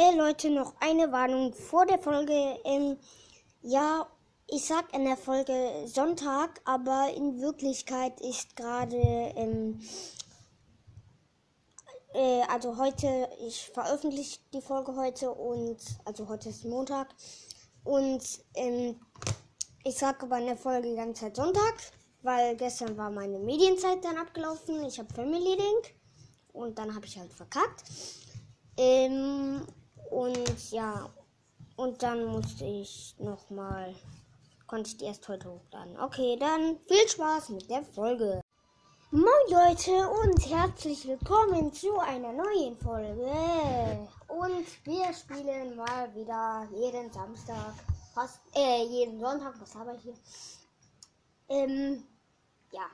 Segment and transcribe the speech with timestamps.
[0.00, 2.32] Äh, Leute, noch eine Warnung vor der Folge.
[2.64, 2.98] Ähm,
[3.62, 4.06] ja,
[4.46, 5.52] ich sag in der Folge
[5.86, 9.80] Sonntag, aber in Wirklichkeit ist gerade, ähm,
[12.14, 17.08] äh, also heute, ich veröffentliche die Folge heute und, also heute ist Montag.
[17.82, 18.22] Und
[18.54, 19.00] ähm,
[19.82, 21.74] ich sag aber in der Folge die ganze Zeit Sonntag,
[22.22, 24.84] weil gestern war meine Medienzeit dann abgelaufen.
[24.86, 25.94] Ich habe Family Link
[26.52, 27.82] und dann habe ich halt verkackt.
[28.76, 29.66] Ähm,
[30.10, 31.08] und ja,
[31.76, 33.94] und dann musste ich nochmal,
[34.66, 35.98] konnte ich die erst heute hochladen.
[36.00, 38.40] Okay, dann viel Spaß mit der Folge.
[39.10, 44.08] Moin Leute und herzlich willkommen zu einer neuen Folge.
[44.28, 47.74] Und wir spielen mal wieder jeden Samstag,
[48.14, 50.14] fast, äh, jeden Sonntag, was habe ich hier?
[51.48, 52.04] Ähm,
[52.72, 52.86] ja.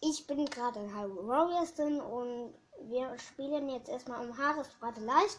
[0.00, 2.54] Ich bin gerade in Hyrule Warriors drin und
[2.88, 5.38] wir spielen jetzt erstmal um Haaresbreite leicht.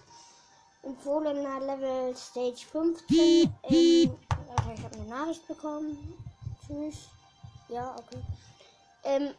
[0.84, 3.54] Empfohlener Level Stage 15.
[3.64, 4.18] Ähm,
[4.50, 6.18] Alter, ich habe eine Nachricht bekommen.
[6.66, 7.10] Tschüss.
[7.70, 8.22] Ja, okay.
[9.04, 9.34] Ähm,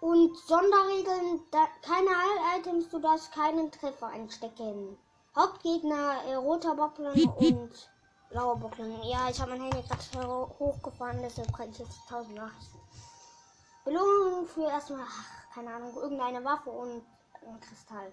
[0.00, 4.96] und Sonderregeln, da, keine Heil-Items, du darfst keinen Treffer einstecken.
[5.36, 7.90] Hauptgegner, äh, roter Bockling und
[8.30, 9.00] blauer Bockling.
[9.04, 12.78] Ja, ich habe mein Handy gerade hochgefahren, deshalb kann ich jetzt 1000 Nachrichten.
[13.88, 17.06] Belohnung für erstmal, ach, keine Ahnung, irgendeine Waffe und
[17.46, 18.12] ein Kristall.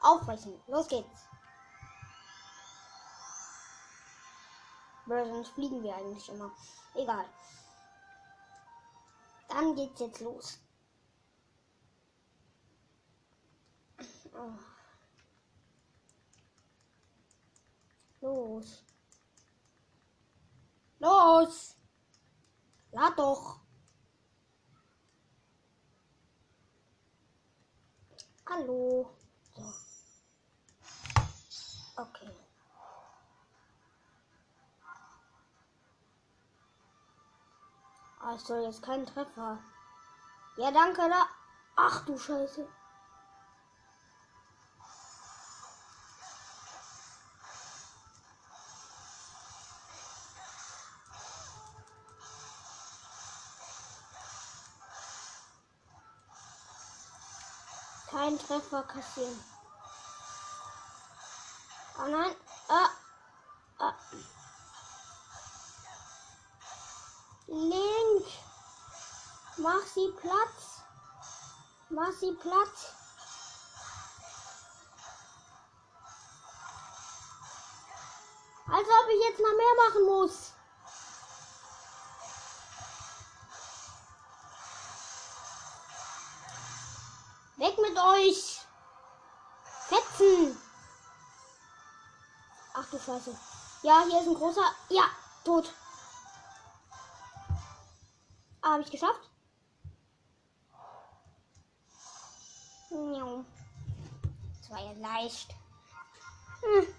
[0.00, 1.26] Aufbrechen, los geht's.
[5.08, 6.52] Sonst fliegen wir eigentlich immer.
[6.94, 7.24] Egal.
[9.48, 10.60] Dann geht's jetzt los.
[14.32, 14.52] Oh.
[18.20, 18.84] Los.
[21.00, 21.76] Los!
[22.92, 23.65] Lad doch!
[28.48, 29.10] Hallo.
[29.56, 29.62] So.
[31.96, 32.30] Okay.
[38.20, 39.58] Ah, ich soll jetzt keinen Treffer.
[40.56, 41.26] Ja, danke, da.
[41.76, 42.66] Ach du Scheiße.
[58.56, 59.44] Treffer kassieren.
[61.98, 62.34] Oh nein.
[62.68, 62.88] Ah.
[63.78, 63.94] Ah.
[67.48, 68.26] Link.
[69.58, 70.80] Mach sie Platz.
[71.90, 72.94] Mach sie Platz.
[78.68, 80.55] Als ob ich jetzt noch mehr machen muss.
[88.26, 88.60] Euch!
[89.88, 90.56] Fetzen!
[92.74, 93.36] Ach du Scheiße.
[93.82, 94.64] Ja, hier ist ein großer.
[94.90, 95.04] Ja,
[95.44, 95.72] tot.
[98.62, 99.30] Ah, habe ich geschafft?
[102.90, 105.54] Das war ja leicht.
[106.62, 106.94] Hm.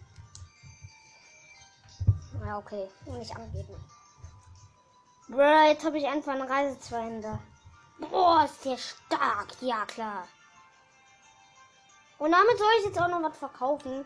[2.46, 2.90] Ja, okay.
[3.06, 3.76] Nicht angeben.
[5.28, 7.40] Bro, jetzt habe ich einfach eine Reise 2 hinter.
[8.00, 9.62] Boah, ist der stark.
[9.62, 10.28] Ja, klar.
[12.18, 14.06] Und damit soll ich jetzt auch noch was verkaufen.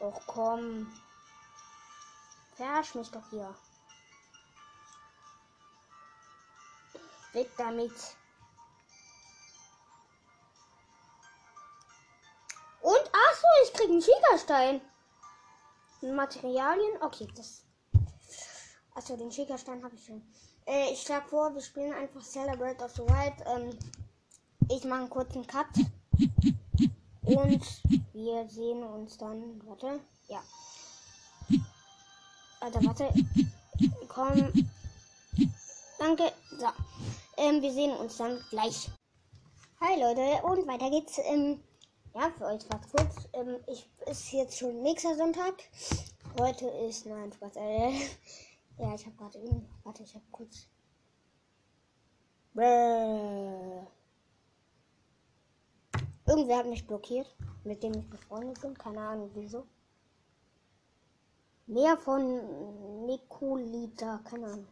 [0.00, 0.92] Och komm.
[2.56, 3.54] Verarsch mich doch hier.
[7.32, 7.92] Weg damit.
[12.80, 14.80] Und ach so, ich krieg einen Schiegerstein.
[16.02, 17.02] Materialien.
[17.02, 17.64] Okay, das.
[18.94, 20.22] Achso, den Schiegerstein habe ich schon.
[20.66, 23.34] Äh, ich schlage vor, wir spielen einfach Celebrate of the Wild.
[23.46, 23.78] Ähm,
[24.68, 25.66] ich mache einen kurzen Cut.
[27.24, 29.60] Und wir sehen uns dann.
[29.66, 30.00] Warte.
[30.28, 30.42] Ja.
[32.60, 33.08] Alter, warte.
[34.08, 34.52] Komm.
[35.98, 36.32] Danke.
[36.58, 36.66] So.
[37.36, 38.90] Ähm, wir sehen uns dann gleich.
[39.80, 41.18] Hi Leute, und weiter geht's.
[41.18, 41.60] Ähm,
[42.14, 43.28] ja, für euch was kurz.
[43.32, 45.54] Ähm, ich ist jetzt schon nächster Sonntag.
[46.38, 47.06] Heute ist.
[47.06, 47.56] Nein, Spaß.
[47.56, 47.90] Äh,
[48.78, 49.62] ja, ich habe gerade.
[49.82, 50.66] Warte, ich habe kurz.
[52.52, 54.03] Bäh.
[56.26, 58.76] Irgendwer hat mich blockiert, mit dem ich befreundet bin.
[58.76, 59.66] Keine Ahnung wieso.
[61.66, 64.68] Mehr von Nikolita, keine Ahnung.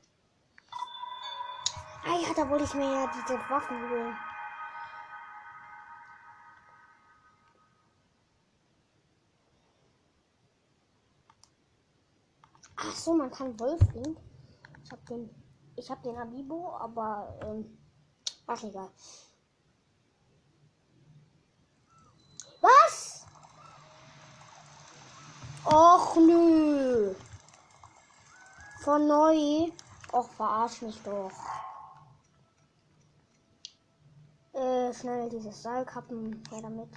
[2.04, 4.16] Ah ja, da wollte ich mir ja diese Waffen holen.
[12.76, 14.16] Ach so, man kann Wolfling.
[14.84, 15.30] Ich hab den,
[15.76, 17.78] ich hab den Abibo, aber ähm,
[18.46, 18.90] ach egal.
[22.62, 23.26] Was?
[25.64, 27.14] Och nö.
[28.84, 29.70] Von neu.
[30.12, 31.32] Och, verarsch mich doch.
[34.52, 36.90] Äh, schnell dieses Seilkappen her damit.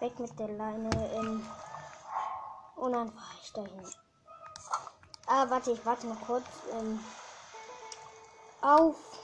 [0.00, 1.46] Weg mit der Leine in.
[2.76, 3.86] Und dann fahre ich dahin.
[5.26, 6.46] Ah, warte, ich warte mal kurz.
[6.72, 7.00] Ähm,
[8.60, 9.21] auf.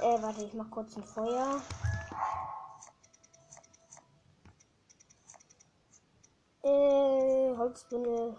[0.00, 1.60] Äh, warte, ich mach kurz ein Feuer.
[6.62, 8.36] Äh, Holzbündel.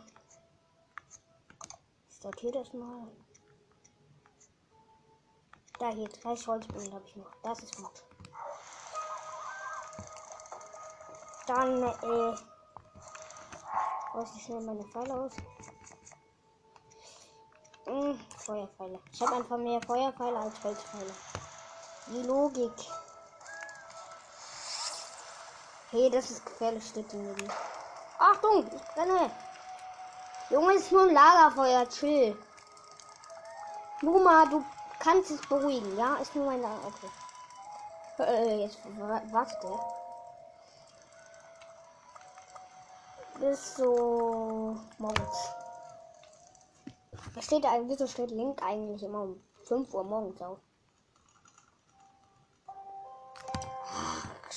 [2.07, 3.07] Ich sortiere das mal.
[5.79, 7.31] Da hier, drei Holzbündel habe ich noch.
[7.43, 8.05] Das ist gut.
[11.47, 12.35] Dann, äh,
[14.13, 15.33] rüste schnell meine Pfeile aus.
[17.85, 18.99] Hm, Feuerpfeile.
[19.11, 21.28] Ich habe einfach mehr Feuerpfeile als Holzpfeile.
[22.09, 22.73] Die Logik.
[25.91, 27.51] Hey, das ist gefährlich, steht in.
[28.17, 29.31] Achtung, ich brenne.
[30.49, 32.35] Junge, ist nur ein Lagerfeuer, chill.
[34.01, 34.63] Numa, du
[34.99, 36.15] kannst es beruhigen, ja?
[36.15, 36.87] Ist nur mein Lager.
[36.87, 37.09] Okay.
[38.23, 38.79] Äh, jetzt
[39.31, 39.79] wartet der.
[43.39, 45.53] Bis so morgens.
[47.35, 50.59] Da steht eigentlich, wieso steht Link eigentlich immer um 5 Uhr morgens auf?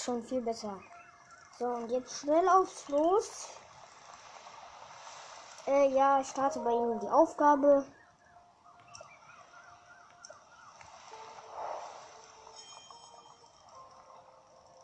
[0.04, 0.80] Schon viel besser.
[1.60, 3.50] So, und jetzt schnell aufs Los.
[5.68, 7.84] Äh, ja, ich starte bei Ihnen die Aufgabe.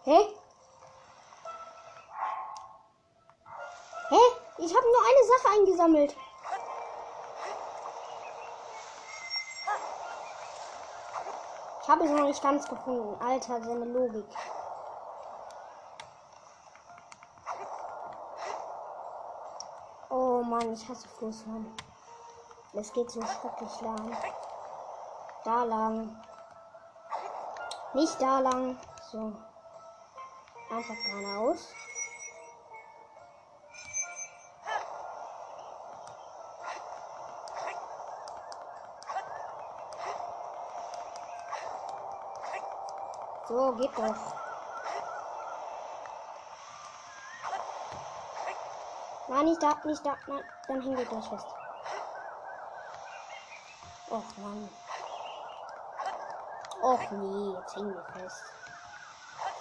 [0.05, 0.19] Hä?
[4.11, 4.21] Hä?
[4.59, 6.17] Ich habe nur eine Sache eingesammelt.
[11.83, 13.21] Ich habe es noch nicht ganz gefunden.
[13.21, 14.27] Alter, seine Logik.
[20.11, 21.73] Oh Mann, ich hasse Flussmann.
[22.73, 24.17] Es geht so schrecklich lang.
[25.45, 26.21] Da lang.
[27.95, 28.77] Nicht da lang.
[29.13, 29.33] So.
[30.69, 31.75] Einfach geradeaus.
[43.47, 44.38] So, geht doch.
[49.29, 50.17] Nein, nicht da, nicht da.
[50.27, 51.47] Nein, dann hängt ihr gleich fest.
[54.11, 54.69] Och Mann.
[56.81, 58.43] Och nee, jetzt hängen wir fest.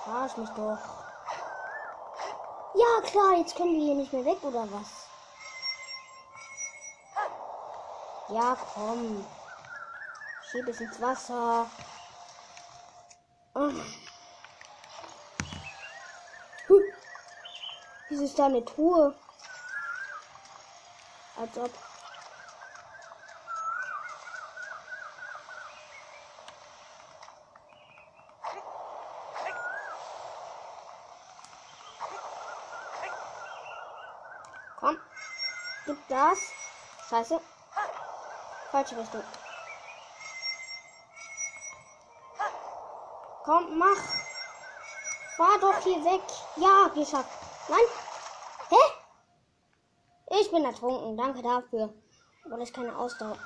[0.03, 0.77] Verarsch mich doch.
[2.75, 5.07] Ja klar, jetzt können wir hier nicht mehr weg, oder was?
[8.29, 9.25] Ja, komm.
[10.43, 11.65] Schieb es ins Wasser.
[13.53, 13.59] Ach.
[16.67, 16.83] Hm.
[18.09, 19.13] Wieso ist da eine Truhe?
[21.47, 21.71] Als ob.
[34.79, 34.97] Komm.
[35.85, 36.37] Gib das.
[37.09, 37.39] Scheiße.
[38.71, 39.23] Falsche Richtung.
[43.45, 43.87] Komm, mach.
[45.37, 46.21] Fahr doch hier weg.
[46.57, 47.29] Ja, geschafft.
[47.69, 47.79] Nein.
[48.69, 48.96] Hä?
[50.39, 51.17] Ich bin ertrunken.
[51.17, 51.93] Danke dafür.
[52.45, 53.37] Aber das ist keine Ausdauer.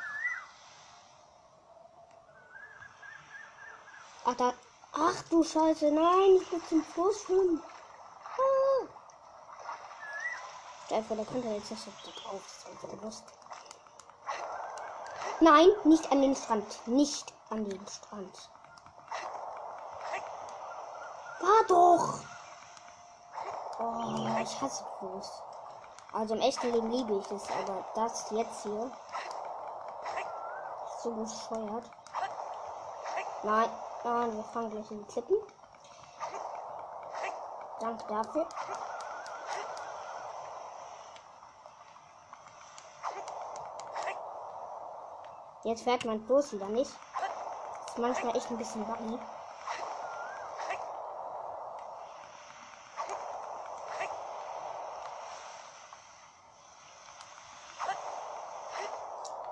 [4.26, 4.54] Ach, da.
[4.94, 5.92] Ach du Scheiße.
[5.92, 7.64] Nein, ich will zum Fluss schwimmen.
[7.64, 8.88] Ah.
[10.86, 12.42] Stell der könnte jetzt nicht so drauf.
[12.82, 13.24] Das Lust.
[15.40, 16.88] Nein, nicht an den Strand.
[16.88, 18.50] Nicht an den Strand.
[21.40, 22.20] War doch!
[23.80, 25.51] Oh, ich hasse Fuß.
[26.14, 28.92] Also im echten Leben liebe ich es, aber das jetzt hier.
[30.86, 31.90] Ist so bescheuert.
[33.44, 33.70] Nein,
[34.04, 35.38] nein, wir fangen gleich in die Klippen.
[37.80, 38.48] Danke dafür.
[45.64, 46.92] Jetzt fährt mein Bus wieder nicht.
[47.88, 49.20] ist manchmal echt ein bisschen buggy.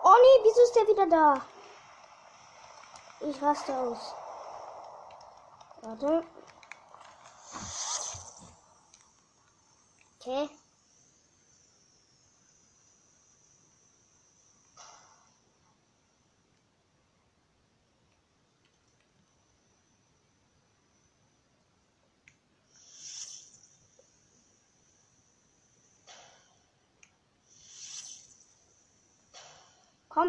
[0.03, 0.15] Oh
[0.79, 1.41] der wieder da?
[3.21, 4.13] Ich raste aus.
[5.81, 6.23] Warte.
[10.19, 10.49] Okay.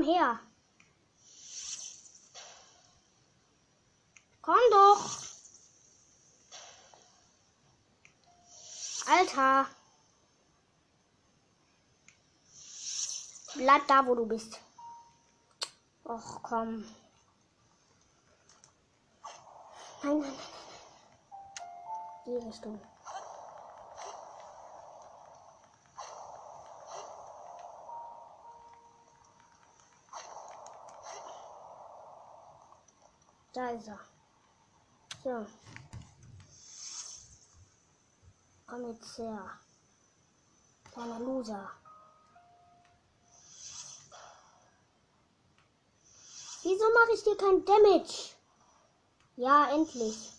[0.00, 0.40] Komm her.
[4.40, 5.18] Komm doch.
[9.06, 9.66] Alter.
[13.56, 14.58] Bleib da, wo du bist.
[16.04, 16.84] Och, komm.
[20.02, 20.32] Nein, nein, nein.
[22.24, 22.80] Die Richtung.
[33.52, 33.98] Da ist er.
[35.24, 35.46] So.
[38.66, 39.58] Komm jetzt her.
[40.92, 41.70] Kleiner Loser.
[46.62, 48.36] Wieso mache ich dir kein Damage?
[49.36, 50.32] Ja, endlich.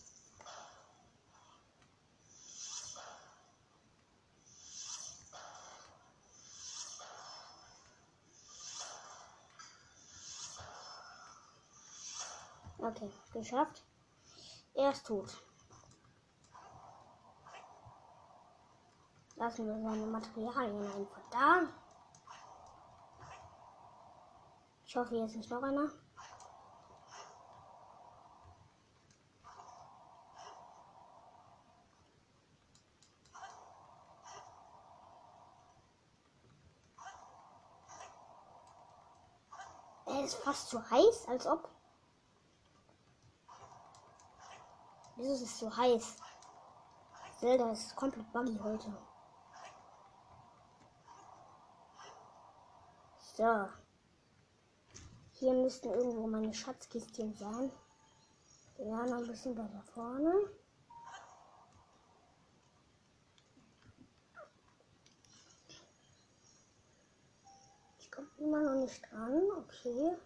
[12.83, 13.83] Okay, geschafft.
[14.73, 15.43] Er ist tot.
[19.35, 21.67] Lassen wir seine Materialien einfach da.
[24.85, 25.89] Ich hoffe, hier ist nicht noch einer.
[40.05, 41.80] Er ist fast zu heiß, als ob.
[45.21, 46.15] Wieso ist es so heiß?
[47.39, 48.91] Zelda ist komplett buggy heute.
[53.37, 53.69] So.
[55.33, 57.71] Hier müssten irgendwo meine Schatzkistchen sein.
[58.79, 60.33] Ja, noch ein bisschen weiter vorne.
[67.99, 69.39] Ich komme immer noch nicht dran.
[69.59, 70.17] Okay.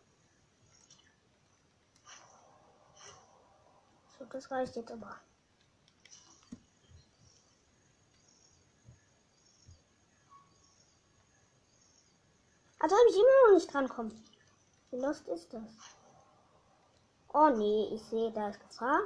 [4.18, 5.20] So, das reicht jetzt aber.
[12.80, 14.24] Also habe ich immer noch nicht drankommen.
[14.92, 15.64] Wie lost ist das?
[17.34, 19.00] Oh nee, ich sehe, da ist Gefahr.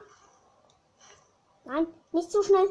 [1.63, 2.67] Nein, nicht zu schnell.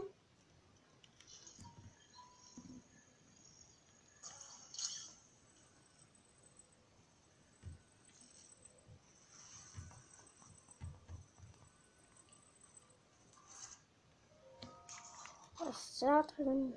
[15.58, 16.72] Was ist da drin?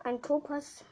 [0.00, 0.84] Ein Topaz.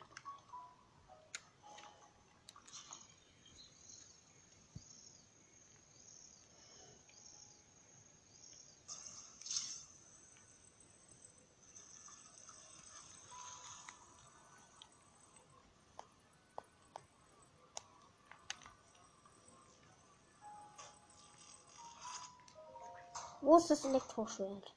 [23.40, 24.76] Wo ist das Elektroschwert?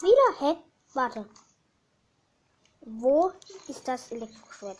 [0.00, 0.40] Wieder?
[0.40, 0.56] Hä?
[0.94, 1.28] Warte.
[2.80, 3.32] Wo
[3.68, 4.78] ist das Elektroschwert?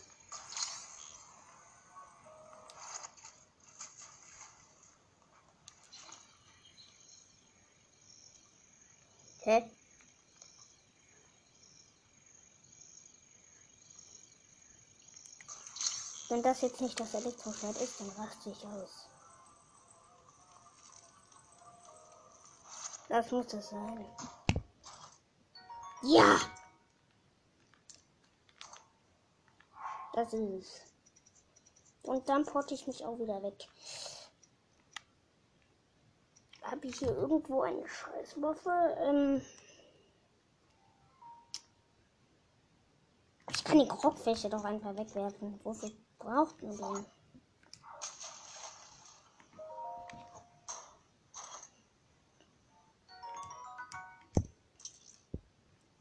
[9.42, 9.70] Hä?
[16.30, 19.08] Wenn das jetzt nicht das Elektroschwert ist, dann raste ich aus.
[23.08, 24.06] Das muss es sein.
[26.02, 26.38] Ja!
[30.12, 30.82] Das ist es.
[32.02, 33.68] Und dann porte ich mich auch wieder weg.
[36.62, 38.96] Habe ich hier irgendwo eine Scheißwaffe?
[39.00, 39.42] Ähm
[43.50, 45.60] ich kann die Krockfläche doch einfach wegwerfen.
[45.64, 47.06] Wofür braucht man den?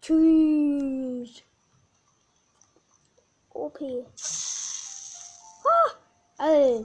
[0.10, 1.44] Tschüss.
[3.54, 3.78] OP.
[5.63, 6.84] Ah, ey.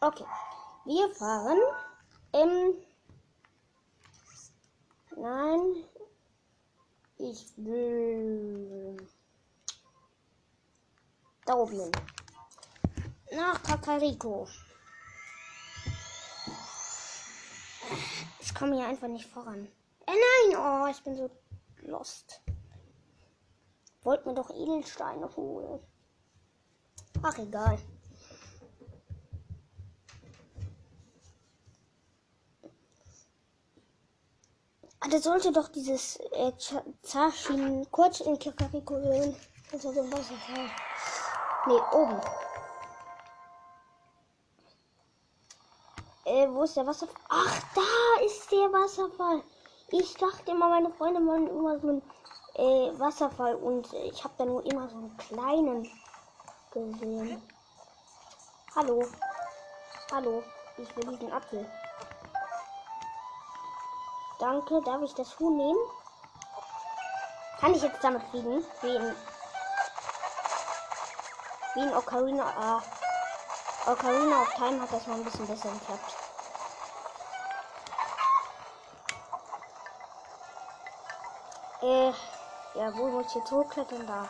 [0.00, 0.26] Okay.
[0.84, 1.60] Wir fahren.
[2.32, 2.74] Ähm.
[5.16, 5.84] Nein.
[7.18, 8.96] Ich will.
[11.44, 11.92] Da oben hin.
[13.30, 14.48] Nach Kakariko.
[18.40, 19.68] Ich komme hier einfach nicht voran.
[20.06, 21.30] Äh, nein, oh, ich bin so
[21.82, 22.40] lost.
[24.02, 25.80] Wollt mir doch Edelsteine holen.
[27.22, 27.78] Ach, egal.
[35.00, 36.52] Ah, da sollte doch dieses äh,
[37.02, 39.36] Zashin kurz in Kakariko sein.
[39.72, 40.70] Unter dem Wasserfall.
[41.66, 42.20] Nee, oben.
[46.24, 47.22] Äh, wo ist der Wasserfall?
[47.28, 49.42] Ach, da ist der Wasserfall.
[49.88, 52.02] Ich dachte immer, meine Freunde wollen immer so ein
[52.54, 55.88] äh, Wasserfall und äh, ich habe da nur immer so einen kleinen
[56.72, 57.40] gesehen.
[58.74, 59.06] Hallo.
[60.12, 60.42] Hallo.
[60.76, 61.70] Ich will diesen Apfel.
[64.40, 64.82] Danke.
[64.82, 65.78] Darf ich das Huhn nehmen?
[67.60, 68.64] Kann ich jetzt damit fliegen?
[68.82, 69.14] Wie in,
[71.74, 76.25] wie in Ocarina, äh, Ocarina of Time hat das mal ein bisschen besser geklappt.
[81.86, 82.12] Äh,
[82.74, 84.04] ja, wo muss ich jetzt hochklettern?
[84.08, 84.28] Da.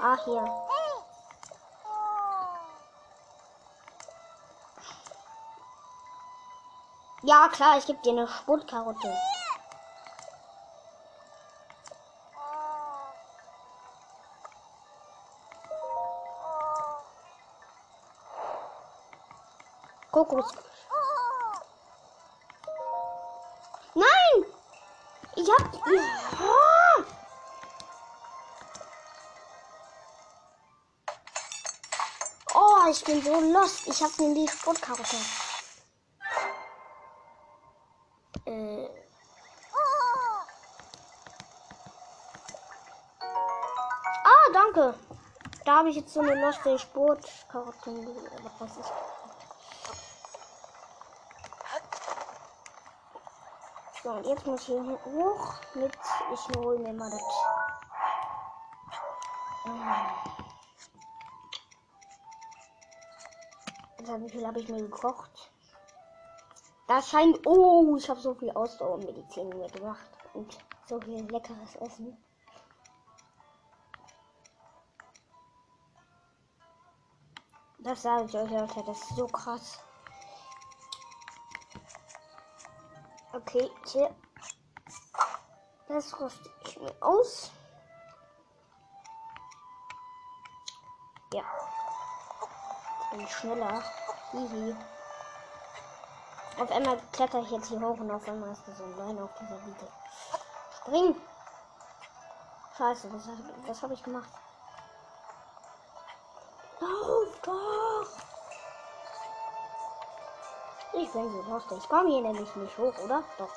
[0.00, 0.44] Ah, hier.
[7.22, 9.16] Ja, klar, ich gebe dir eine Sputkarotte.
[20.10, 20.71] Kokos.
[33.02, 33.88] Ich bin so lost.
[33.88, 35.16] Ich hab mir die Sportkarotte.
[38.46, 38.88] Äh.
[44.24, 44.94] Ah, danke.
[45.64, 47.90] Da habe ich jetzt so eine loste Sportkarotte.
[48.42, 48.86] Was weiß ich.
[54.02, 55.92] So, und jetzt muss ich hier hoch mit.
[56.32, 57.22] Ich hole mir mal das.
[64.02, 65.52] Also, wie viel habe ich mir gekocht?
[66.88, 67.46] Das scheint.
[67.46, 70.10] Oh, ich habe so viel Ausdauermedizin mir gemacht.
[70.34, 72.16] Und so viel leckeres Essen.
[77.78, 78.82] Das sage ich euch, Leute.
[78.84, 79.78] Das ist so krass.
[83.32, 84.12] Okay, hier.
[85.86, 87.52] Das rüste ich mir aus.
[91.32, 91.44] Ja.
[93.12, 93.82] Bin schneller.
[94.32, 94.74] Hihi.
[96.58, 99.18] Auf einmal kletter ich jetzt hier hoch und auf einmal ist da so ein Lein
[99.18, 99.86] auf dieser Biete.
[100.78, 101.14] Spring!
[102.78, 103.28] Scheiße, das,
[103.66, 104.30] das habe ich gemacht.
[106.80, 108.06] Lauf doch!
[110.94, 111.70] Ich bin so lost.
[111.72, 113.22] Ich komme hier nämlich nicht hoch, oder?
[113.36, 113.52] Doch.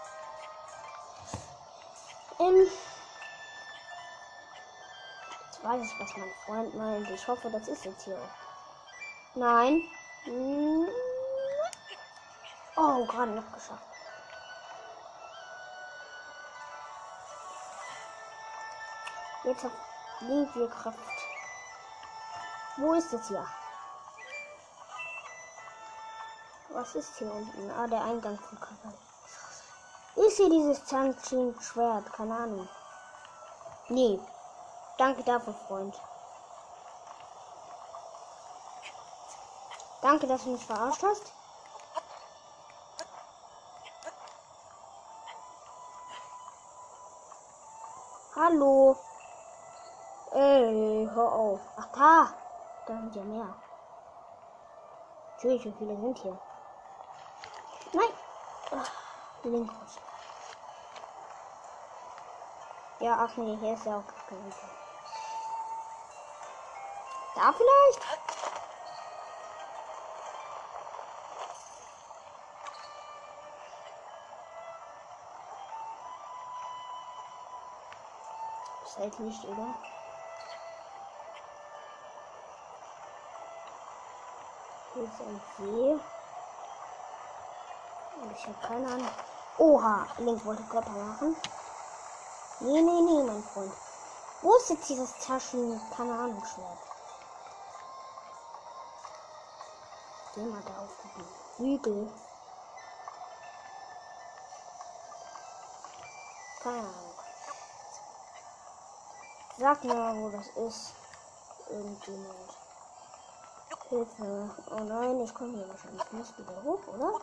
[2.40, 2.68] Ähm.
[5.46, 7.10] Jetzt weiß ich, was mein Freund meint.
[7.10, 8.20] Ich hoffe, das ist jetzt hier.
[9.36, 9.82] Nein.
[10.24, 10.88] Hm.
[12.78, 13.84] Oh, gerade noch geschafft.
[19.44, 19.66] Jetzt
[20.22, 20.98] Link wir Kraft.
[22.78, 23.46] Wo ist es hier?
[26.70, 27.72] Was ist hier unten?
[27.72, 28.94] Ah, der Eingang von Kaffee.
[30.16, 32.12] Ist hier dieses Zanchin Schwert?
[32.14, 32.70] Keine Ahnung.
[33.90, 34.20] Nee.
[34.98, 35.96] Danke dafür, Freund.
[40.06, 41.34] Danke, dass du mich verarscht hast.
[48.36, 48.96] Hallo.
[50.32, 51.60] Ey, hör auf.
[51.76, 52.34] Ach, da.
[52.86, 53.56] Da sind ja mehr.
[55.32, 56.40] Natürlich, wie viele sind hier?
[57.94, 58.14] Nein.
[58.78, 58.92] Ach,
[59.42, 60.00] links.
[63.00, 64.54] Ja, ach nee, hier ist ja auch kein.
[67.34, 68.25] Da vielleicht?
[78.96, 79.76] Ist halt nicht, oder?
[84.94, 86.00] Hier ist ein See.
[88.22, 89.12] Und ich habe keine Ahnung.
[89.58, 91.36] Oha, Link wollte Körper machen.
[92.62, 93.74] Nee, nee, nee, mein Freund.
[94.42, 96.80] Wo ist jetzt dieses Taschen, keine Ahnung, Schwert?
[100.36, 100.92] Geh mal da auf
[101.58, 102.14] den Hügel.
[106.64, 107.15] Keine Ahnung.
[109.58, 110.94] Sag mir, wo das ist.
[111.70, 112.58] Irgendjemand.
[113.90, 114.56] Hilfe.
[114.72, 117.20] Oh nein, ich komme hier wahrscheinlich nicht wieder hoch, oder?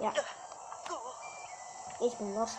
[0.00, 0.12] Ja.
[2.00, 2.56] Ich bin lost.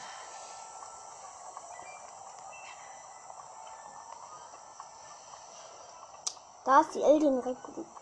[6.63, 7.43] Da ist die Elden.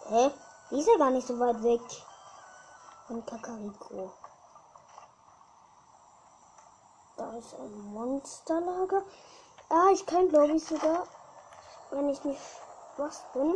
[0.08, 0.32] Hä?
[0.70, 1.82] Die ist ja gar nicht so weit weg.
[3.08, 4.14] Von Kakariko.
[7.38, 9.04] Ist ein Monsterlager.
[9.70, 11.04] Ah, ich kann glaube ich sogar,
[11.92, 12.42] wenn ich nicht
[12.98, 13.56] was bin,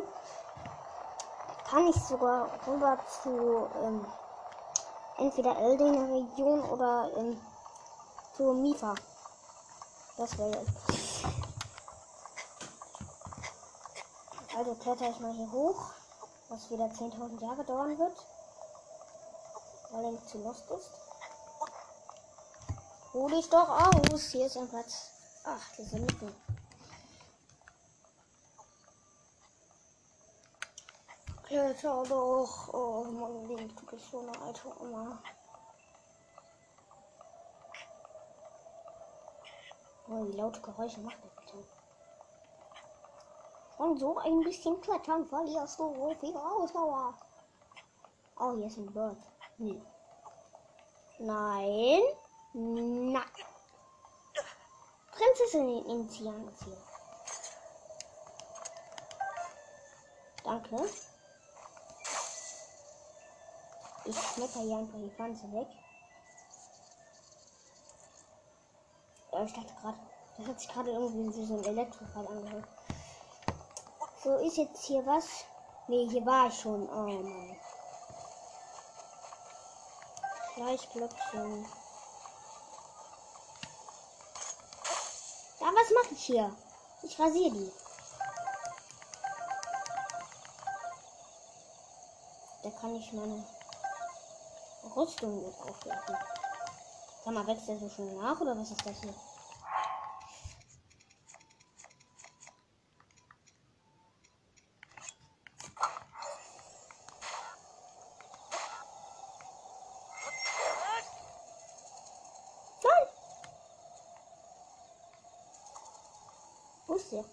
[1.70, 4.06] kann ich sogar rüber zu ähm,
[5.18, 7.40] entweder Eldinger Region oder ähm,
[8.36, 8.96] zu Mifa.
[10.18, 11.26] Das wäre jetzt.
[14.58, 15.92] Also kletter ich mal hier hoch,
[16.50, 18.26] was wieder 10.000 Jahre dauern wird,
[19.92, 21.09] weil er nicht zu lost ist.
[23.12, 25.10] Ruh dich doch aus, hier ist ein Platz.
[25.44, 26.36] Ach, diese Mücken.
[31.44, 32.72] Kletter doch.
[32.72, 35.18] Oh, mein Leben, du bist so eine alte Oma.
[40.08, 41.66] Oh, wie laute Geräusche macht das bitte?
[43.78, 47.16] Von so ein bisschen Klettern verlierst du so viel Ausdauer.
[48.40, 49.18] Oh, hier ist ein Bird.
[49.58, 49.82] Nee.
[51.18, 52.04] Nein.
[52.54, 53.24] Na.
[55.12, 56.78] Prinzessin in Zian hier.
[60.44, 60.90] Danke.
[64.06, 65.68] Ich schmetter hier einfach die Pflanze weg.
[69.32, 70.00] Ja, ich dachte gerade,
[70.38, 72.68] das hat sich gerade irgendwie wie so ein Elektrofall angehört.
[74.24, 75.26] So, ist jetzt hier was?
[75.88, 76.90] Nee, hier war ich schon.
[76.90, 77.60] Oh Mann.
[80.56, 81.66] Fleischblöckchen.
[85.60, 86.56] Ja, was mache ich hier?
[87.04, 87.72] Ich rasiere die.
[92.64, 93.44] Da kann ich meine
[94.96, 96.18] Rüstung mit aufwerfen.
[97.24, 99.14] Sag mal, wächst der so schnell nach oder was ist das hier?
[112.84, 113.08] Nein!
[116.88, 117.24] Wo ist der?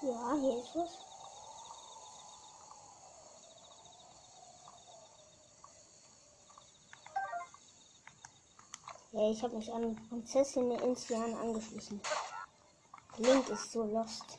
[0.00, 0.98] Ja, hier ist was.
[9.12, 12.00] Ja, ich habe mich an Prinzessin Insian angeschlossen.
[13.16, 14.38] Link ist so lost.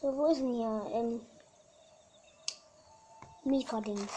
[0.00, 0.86] So, wo ist denn hier?
[0.92, 1.26] Ähm,
[3.44, 4.12] Mika-Dings.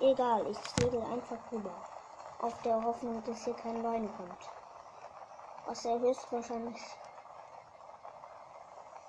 [0.00, 1.84] Egal, ich segel einfach rüber.
[2.40, 4.61] Auf der Hoffnung, dass hier kein Wein kommt.
[5.66, 6.80] Was er höchstwahrscheinlich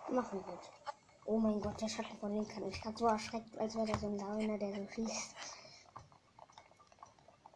[0.10, 0.72] machen wird.
[1.26, 3.98] Oh mein Gott, der Schatten von Link hat mich gerade so erschreckt, als wäre da
[3.98, 5.36] so ein Lawiner, der so schießt.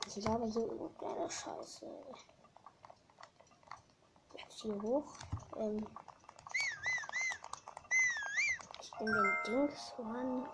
[0.08, 1.86] Ich glaube hier irgendeine Scheiße.
[4.34, 5.06] Jetzt hier hoch.
[5.58, 5.86] Ähm
[8.82, 10.50] ich bin den Dings ran.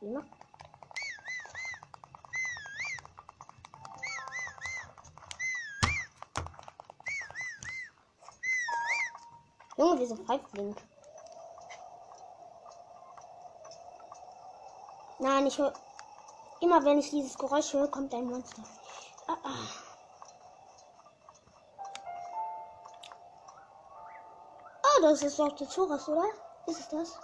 [0.00, 0.20] Ja.
[9.82, 10.80] Junge, wieso pfeift Link?
[15.18, 15.72] Nein, ich höre.
[16.60, 18.62] Immer wenn ich dieses Geräusch höre, kommt ein Monster.
[19.26, 19.68] Ah, ah.
[24.84, 26.28] Ah, das ist doch der Zoras, oder?
[26.66, 27.18] Ist es das?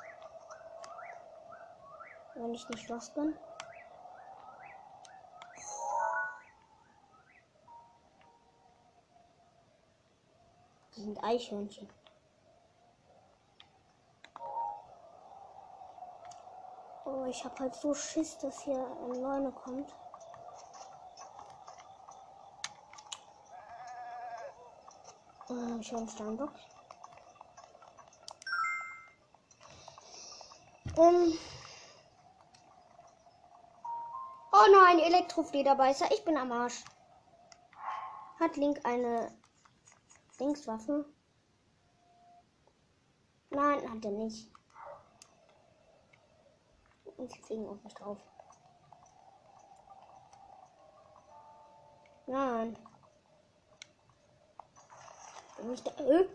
[2.34, 3.38] Wenn ich nicht los bin.
[10.90, 11.88] Das sind Eichhörnchen.
[17.28, 19.94] Ich habe halt so Schiss, dass hier ein Neune kommt.
[25.50, 26.52] Äh, ich habe einen Steinbock.
[30.96, 31.38] Ähm.
[34.52, 36.10] Oh nein, Elektroflederbeißer.
[36.12, 36.82] Ich bin am Arsch.
[38.40, 39.32] Hat Link eine
[40.38, 41.04] Linkswaffe?
[43.50, 44.57] Nein, hat er nicht.
[47.18, 48.18] Und sie fliegen auf mich drauf.
[52.26, 52.78] Nein.
[55.56, 55.90] Bin ich da?
[56.04, 56.28] Äh?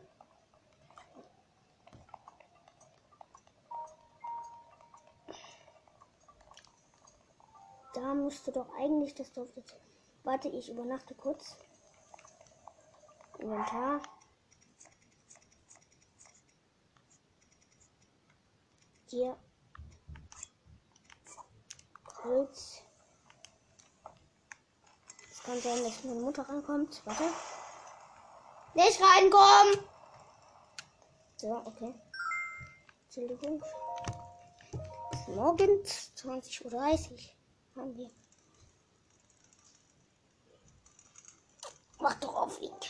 [7.93, 9.75] Da müsste doch eigentlich das Dorf jetzt.
[10.23, 11.57] Warte, ich übernachte kurz.
[13.39, 14.01] Inventar.
[19.09, 19.37] Hier.
[22.23, 22.81] Holz.
[25.45, 27.01] Kann sein, dass meine Mutter reinkommt.
[27.05, 27.23] Warte.
[28.75, 29.85] Nicht reinkommen!
[31.35, 31.93] So, okay.
[33.05, 33.61] Entschuldigung.
[35.11, 38.09] Bis morgens 20.30 Uhr haben wir.
[41.99, 42.85] Mach doch auf, Link.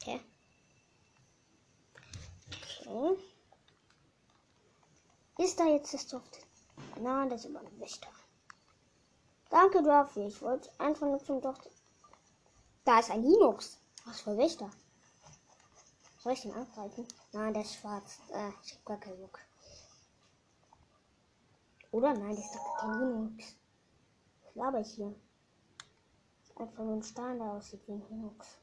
[0.00, 0.20] Okay.
[2.80, 3.31] Okay.
[5.42, 6.38] Ist da jetzt das Soft?
[7.00, 8.06] Na, das ist immer ein Wächter.
[9.50, 10.28] Danke dafür.
[10.28, 11.58] Ich wollte einfach nur zum Doch.
[12.84, 13.80] Da ist ein Linux.
[14.04, 14.70] Was für Wächter?
[16.18, 17.08] Soll ich den angreifen?
[17.32, 18.20] Nein, der ist schwarz.
[18.32, 19.40] Äh, ich hab gar keinen Bock.
[21.90, 22.14] Oder?
[22.14, 23.56] Nein, das ist doch kein Linux.
[24.44, 25.12] Was laber ich hier?
[26.54, 28.61] Einfach nur ein Stein, der aussieht wie ein Linux.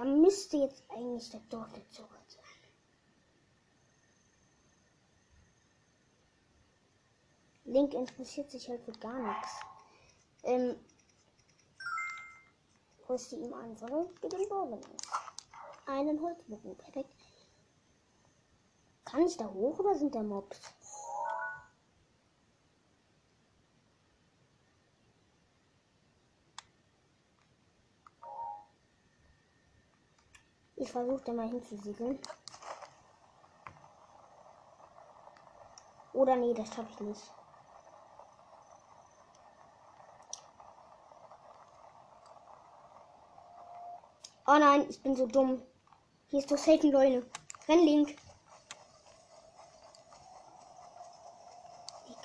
[0.00, 2.42] Da müsste jetzt eigentlich der Dorfbezug sein.
[7.66, 9.60] Link interessiert sich halt für gar nichts.
[10.44, 10.76] Ähm,
[13.10, 13.90] rüste ihm einfach
[14.22, 14.80] mit dem Bogen.
[15.84, 17.14] Einen Holzbogen, perfekt.
[19.04, 20.62] Kann ich da hoch oder sind da Mobs?
[30.80, 32.18] Ich versuche da mal hinzusiedeln.
[36.14, 37.22] Oder nee, das schaffe ich nicht.
[44.46, 45.62] Oh nein, ich bin so dumm.
[46.28, 47.26] Hier ist doch selten Leute.
[47.68, 48.16] Renn Link.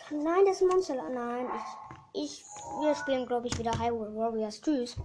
[0.07, 1.09] Kann, nein, das ist ein Monster.
[1.09, 1.49] Nein,
[2.13, 2.45] ich, ich,
[2.79, 4.61] wir spielen, glaube ich, wieder Hyrule Warriors.
[4.61, 4.95] Tschüss.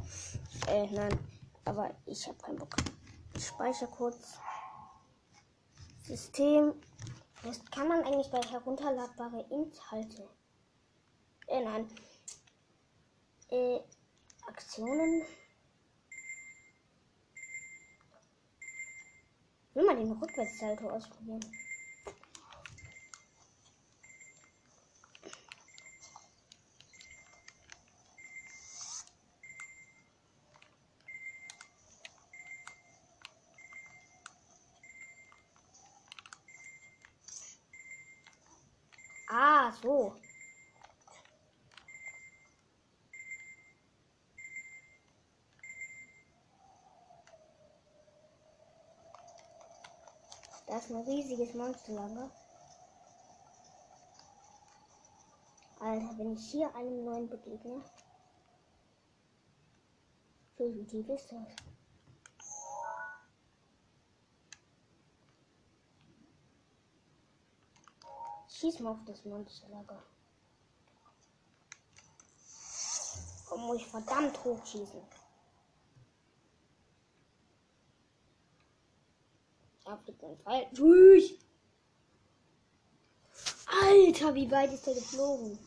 [0.69, 1.19] Äh, nein,
[1.65, 2.77] aber ich habe keinen Bock.
[3.41, 4.37] Ich speichere kurz.
[6.03, 6.75] System.
[7.43, 10.29] Was kann man eigentlich bei herunterladbare Inhalte?
[11.47, 11.91] Äh, nein.
[13.49, 13.81] Äh,
[14.47, 15.23] Aktionen.
[19.73, 21.41] Will mal den Rückwärtssalto ausprobieren.
[39.33, 40.13] Ah, so.
[50.67, 52.31] Da ist ein riesiges Monsterlager.
[55.79, 57.83] Alter, wenn ich hier einem neuen begegne.
[60.59, 61.49] Wie tief ist das?
[68.49, 70.03] Schieß mal auf das Monsterlager.
[73.47, 75.01] Komm, muss ich verdammt hochschießen.
[79.91, 80.23] Da fliegt.
[80.79, 81.37] Durch!
[83.67, 85.59] Alter, wie weit ist der geflogen?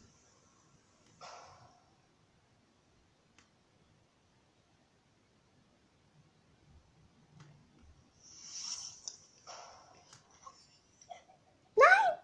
[11.75, 12.19] Nein!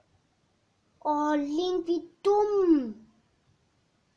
[1.01, 3.11] Oh, Link, wie dumm!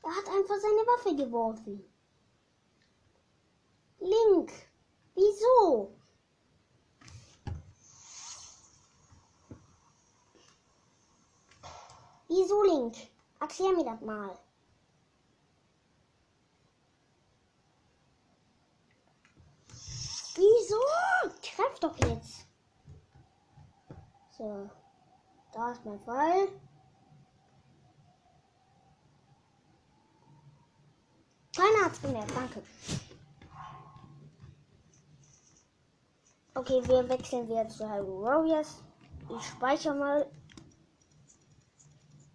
[0.05, 1.85] Er hat einfach seine Waffe geworfen.
[3.99, 4.53] Link,
[5.17, 6.02] wieso?
[12.35, 12.97] Wieso, Link?
[13.41, 14.39] Erklär mir das mal.
[20.35, 20.81] Wieso?
[21.43, 22.47] Treff doch jetzt.
[24.39, 24.71] So.
[25.53, 26.49] Da ist mein Fall.
[31.55, 32.63] Keiner hat's gemerkt, danke.
[36.55, 38.83] Okay, wir wechseln wieder zu Hyrule Warriors.
[39.29, 40.31] Ich speichere mal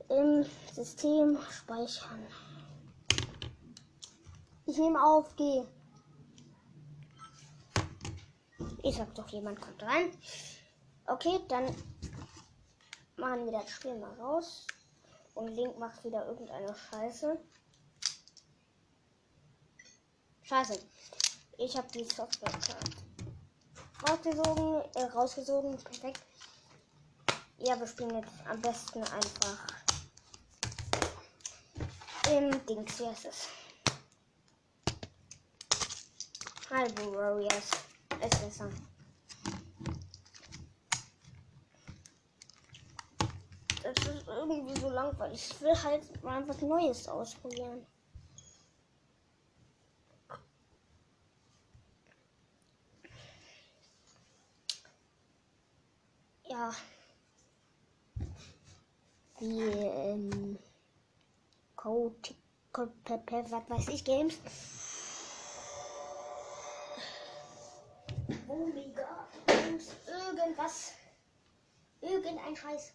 [0.09, 2.25] im System speichern.
[4.65, 5.63] Ich nehme auf, geh.
[8.83, 10.11] Ich sag doch, jemand kommt rein.
[11.07, 11.65] Okay, dann
[13.17, 14.67] machen wir das Spiel mal raus.
[15.35, 17.37] Und Link macht wieder irgendeine Scheiße.
[20.43, 20.79] Scheiße.
[21.57, 22.51] Ich habe die Software
[24.07, 25.77] rausgesogen, äh, rausgesogen.
[25.77, 26.21] Perfekt.
[27.59, 29.76] Ja, wir spielen jetzt am besten einfach
[32.31, 32.99] im Dings.
[32.99, 33.47] Wie heißt es?
[36.69, 37.71] Halbo Warriors.
[38.21, 38.69] Ist besser.
[44.49, 45.51] irgendwie so langweilig.
[45.51, 47.85] Ich will halt mal was Neues ausprobieren.
[56.49, 56.71] Ja.
[59.41, 59.86] Ähm,
[62.77, 62.91] Code,
[63.49, 64.37] was weiß ich, Games.
[68.47, 70.91] Omega, Games, irgendwas.
[72.01, 72.93] Irgendein Scheiß.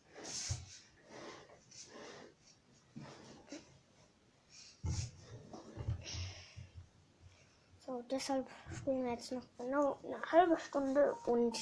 [7.84, 11.58] So, deshalb spielen wir jetzt noch genau eine halbe Stunde und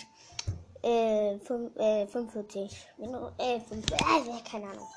[0.83, 4.89] äh, fünf, äh 45 Minuten, äh, 5, äh, keine Ahnung.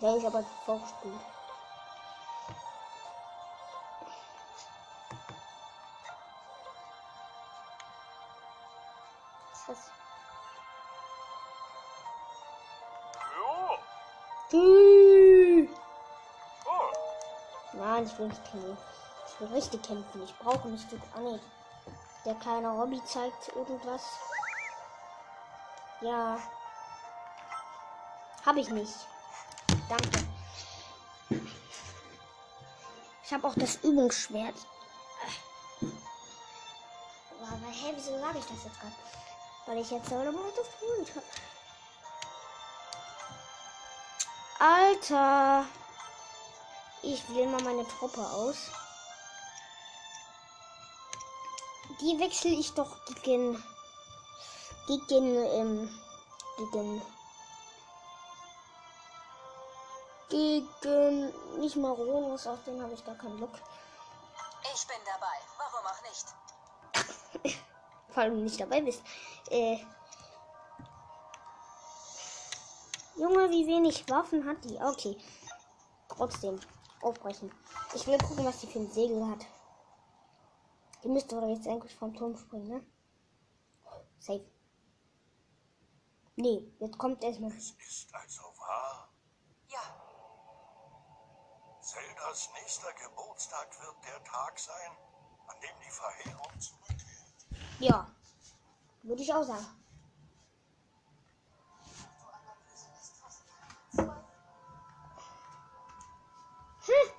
[0.00, 1.20] Der ist aber vorgespielt.
[9.50, 9.90] Was ist das?
[14.52, 14.60] Ja.
[17.74, 18.78] Nein, ich will nicht kämpfen.
[19.26, 20.22] Ich will richtig kämpfen.
[20.24, 20.96] Ich brauche nicht so.
[21.14, 21.40] Ah, nee.
[22.24, 24.02] Der kleine Robby zeigt irgendwas.
[26.00, 26.38] Ja.
[28.46, 29.06] Habe ich nicht.
[29.90, 30.24] Danke.
[33.24, 34.54] Ich habe auch das Übungsschwert.
[37.40, 38.94] Aber hä, wieso sage ich das jetzt gerade?
[39.66, 41.26] Weil ich jetzt selber mal das Grund habe.
[44.60, 45.66] Alter.
[47.02, 48.70] Ich wähle mal meine Truppe aus.
[52.00, 53.60] Die wechsle ich doch gegen.
[54.86, 55.34] Gegen.
[55.46, 56.00] Ähm,
[56.56, 57.02] gegen.
[60.30, 61.32] Gegen.
[61.58, 63.58] Nicht mal Ronus, auf den habe ich gar keinen Bock.
[64.72, 65.36] Ich bin dabei.
[65.58, 66.02] Warum auch
[67.42, 67.56] nicht?
[68.08, 69.02] Vor allem nicht dabei bist.
[69.50, 69.78] Äh.
[73.16, 74.78] Junge, wie wenig Waffen hat die?
[74.80, 75.16] Okay.
[76.08, 76.60] Trotzdem.
[77.02, 77.52] Aufbrechen.
[77.94, 79.44] Ich will gucken, was die für ein Segel hat.
[81.02, 82.86] Die müsste doch jetzt eigentlich vom Turm springen, ne?
[84.18, 84.44] Safe.
[86.36, 87.50] Nee, jetzt kommt erstmal.
[87.52, 89.08] Es ist also wahr.
[89.68, 89.80] Ja,
[91.90, 94.92] Zeldas nächster Geburtstag wird der Tag sein,
[95.48, 97.00] an dem die Verheerung zurückkehrt.
[97.80, 98.06] Ja.
[99.02, 99.66] Würde ich auch sagen.
[106.86, 107.10] Hm.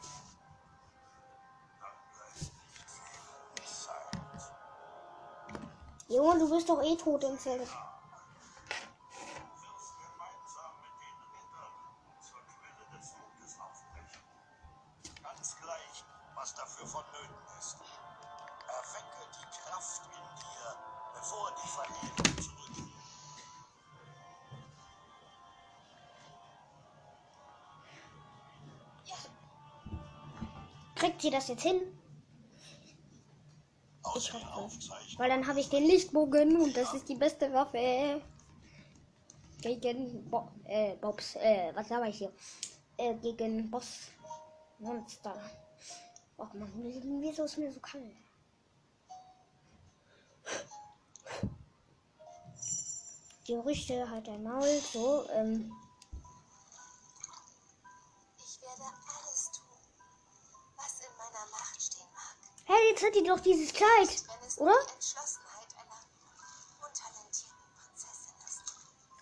[6.08, 7.68] Junge, du bist doch eh tot im Zelt.
[31.52, 31.82] Jetzt hin?
[34.18, 34.78] Ich hoffe.
[35.18, 38.22] Weil dann habe ich den Lichtbogen und das ist die beste Waffe.
[39.62, 42.32] Gegen Bo äh, Bobs, äh, was habe ich hier?
[42.98, 44.08] Äh, gegen Boss
[44.80, 45.36] Monster.
[46.38, 46.72] Och man,
[47.22, 48.16] wieso ist mir so kalt?
[53.46, 55.72] Gerüchte halt ein Maul, so, ähm,
[62.72, 64.24] hey, jetzt hat die doch dieses Kleid,
[64.58, 64.76] oder?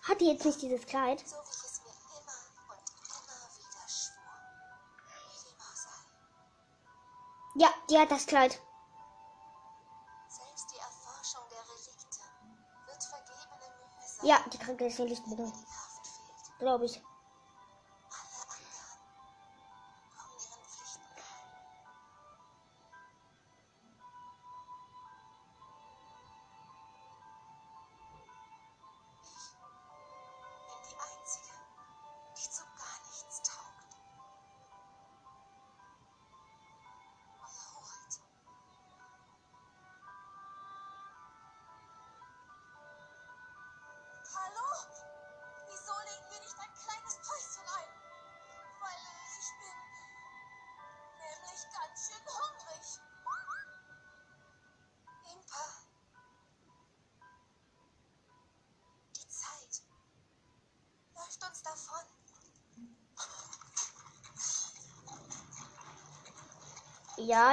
[0.02, 1.22] Hat die jetzt nicht dieses Kleid?
[1.26, 1.36] So.
[7.56, 8.60] Ja, die hat das Kleid.
[10.28, 12.20] Selbst die Erforschung der Relikte
[12.86, 16.58] wird vergebene Mühe sein, Ja, die kriegt Kraft fehlt.
[16.60, 17.02] glaube ich.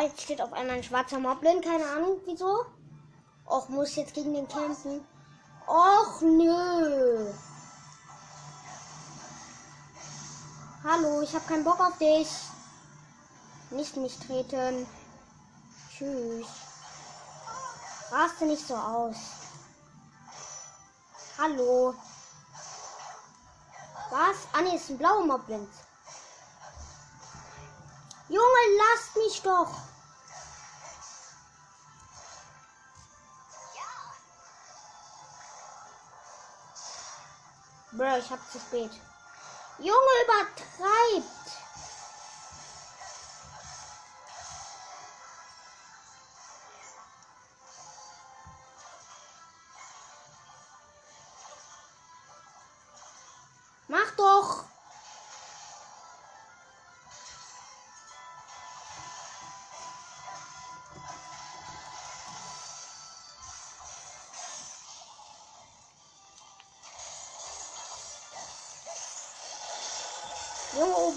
[0.02, 2.66] Jetzt steht auf einmal ein schwarzer Moblin, keine Ahnung wieso.
[3.46, 5.06] Och, muss jetzt gegen den kämpfen.
[5.66, 7.32] Och, nö.
[10.84, 12.28] Hallo, ich habe keinen Bock auf dich.
[13.70, 14.86] Nicht mich treten.
[15.90, 16.48] Tschüss.
[18.12, 19.16] Raste nicht so aus.
[21.38, 21.94] Hallo.
[24.10, 24.38] Was?
[24.54, 25.68] Ah, nee, ist ein blauer Moblin.
[28.48, 29.72] Junge, lasst mich doch.
[37.92, 38.92] Bro, ich hab zu spät.
[39.80, 41.47] Junge, übertreibt.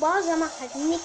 [0.00, 1.04] Obasa macht halt nichts.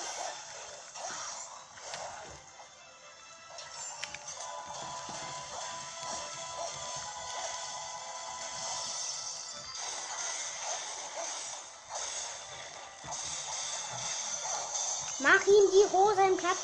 [15.19, 16.57] Mach ihm die Rose im Platz.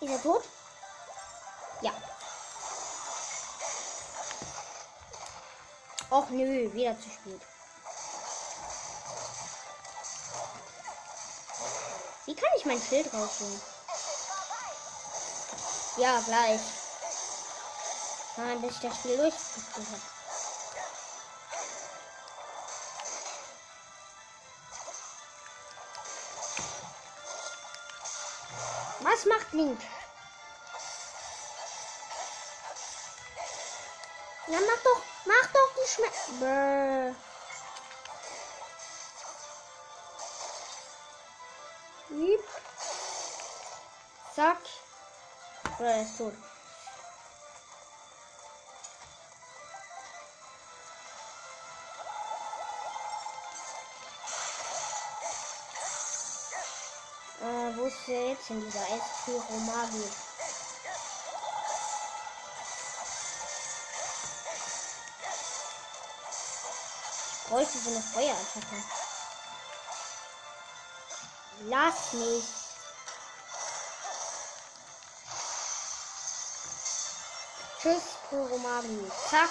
[0.00, 0.44] Ist er tot?
[1.80, 1.92] Ja.
[6.10, 7.55] Och nö, wieder zu spät.
[12.76, 13.60] Mein Schild rausholen?
[15.96, 16.60] Ja, gleich.
[18.36, 20.02] Nein, bis ich das Spiel durchgespielt habe.
[29.00, 29.80] Was macht Link?
[34.48, 37.16] Ja, mach doch, mach doch die Schme...
[44.46, 44.58] Zack.
[45.80, 46.32] Oder er ist tot.
[57.40, 60.12] Äh, wo ist der jetzt in dieser Eisführer-Magie?
[67.32, 68.84] Ich bräuchte so eine Feuerattacke.
[71.62, 72.65] Lass mich.
[77.86, 79.12] Tschüss, Kuromagi.
[79.30, 79.48] Zack.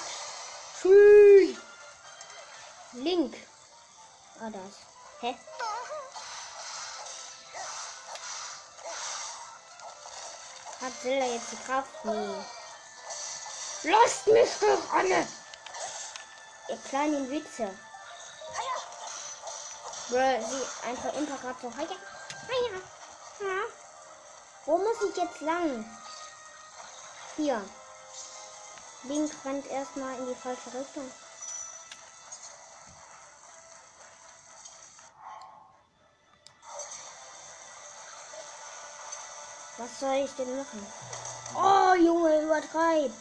[0.82, 1.58] Tschüss.
[2.92, 3.34] Link.
[4.42, 4.76] Ah, das.
[5.22, 5.38] Hä?
[10.82, 12.04] Hat Zelda jetzt die Kraft?
[12.04, 12.46] Nee.
[13.84, 15.26] Lasst mich doch alle!
[16.68, 17.74] Ihr kleinen Witze.
[20.10, 21.72] Bro, sie einfach immer gerade so.
[21.72, 21.88] Hiya,
[22.50, 22.82] hiya,
[23.40, 23.64] ja.
[24.66, 25.86] Wo muss ich jetzt lang?
[27.38, 27.64] Hier.
[29.08, 31.12] Link rennt erstmal in die falsche Richtung.
[39.78, 40.88] Was soll ich denn machen?
[41.56, 43.14] Oh, Junge, übertreibt.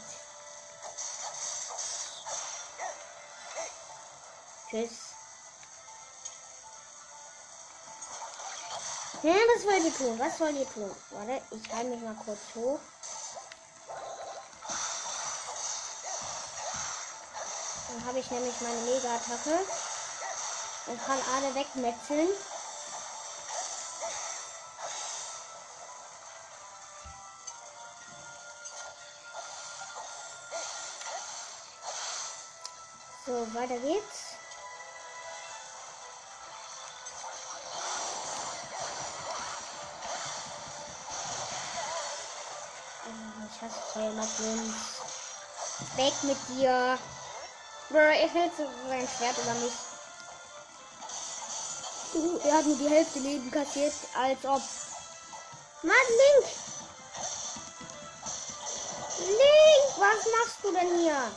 [4.70, 4.90] Tschüss.
[9.22, 10.18] Ja, was wollt ihr tun?
[10.18, 10.94] Was wollt ihr tun?
[11.10, 12.78] Warte, ich halte mich mal kurz hoch.
[18.04, 19.58] Habe ich nämlich meine Mega-Attacke
[20.86, 22.28] und kann alle wegmetzeln.
[33.26, 34.34] So, weiter geht's.
[43.06, 44.74] Ähm, Ich hasse Feuermatten.
[45.96, 46.98] Weg mit dir.
[47.90, 49.72] Bro, er hält so sein Schwert über mich.
[52.14, 54.62] Uh, er hat nur die Hälfte Leben kassiert, als ob.
[55.82, 56.52] Mann, Link!
[59.18, 61.30] Link, was machst du denn hier?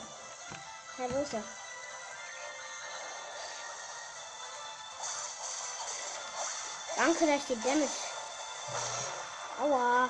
[0.98, 1.44] Herr, wo ist er?
[6.96, 7.90] Danke, dass ich die Damage.
[9.62, 10.10] Aua.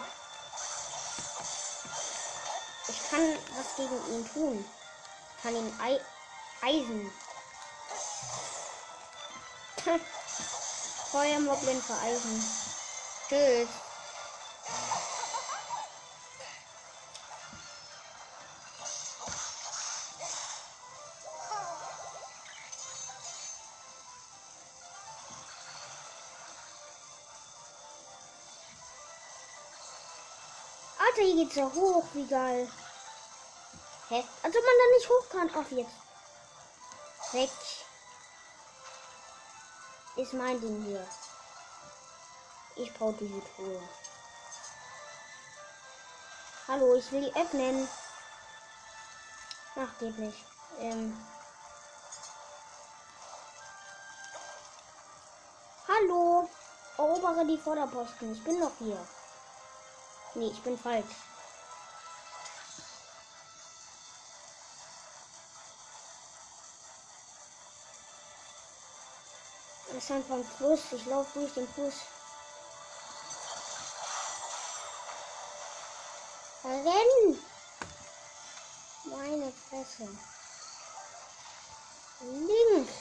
[2.88, 4.66] Ich kann was gegen ihn tun.
[5.36, 6.00] Ich kann ihn ei
[6.62, 7.12] Eisen.
[9.84, 10.02] Hm.
[11.12, 12.44] Feuermoblin für Eisen.
[13.30, 13.70] Tschüss.
[31.00, 32.68] Alter, hier geht's ja hoch, wie geil.
[34.10, 34.24] Hä?
[34.44, 35.56] Also man da nicht hoch kann.
[35.56, 36.07] Auf jetzt.
[37.34, 37.52] Weg.
[40.16, 41.06] Ist mein Ding hier.
[42.76, 43.82] Ich brauche diese Truhe.
[46.68, 47.88] Hallo, ich will die öffnen.
[49.76, 50.46] Ach, geht nicht.
[50.80, 51.18] Ähm.
[55.88, 56.50] Hallo.
[56.98, 58.34] Erobere die Vorderposten.
[58.34, 59.08] Ich bin noch hier.
[60.36, 61.16] Nee, ich bin falsch.
[69.98, 70.80] Ist einfach ein Fluss.
[70.92, 71.96] Ich laufe durch den Fluss.
[76.64, 77.44] Rennen!
[79.06, 80.08] Meine Fresse.
[82.22, 82.94] Links.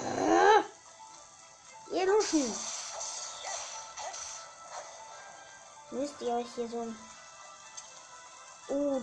[0.00, 0.64] Ah!
[1.92, 2.56] Ihr Luschen.
[5.90, 7.11] Müsst ihr euch hier so...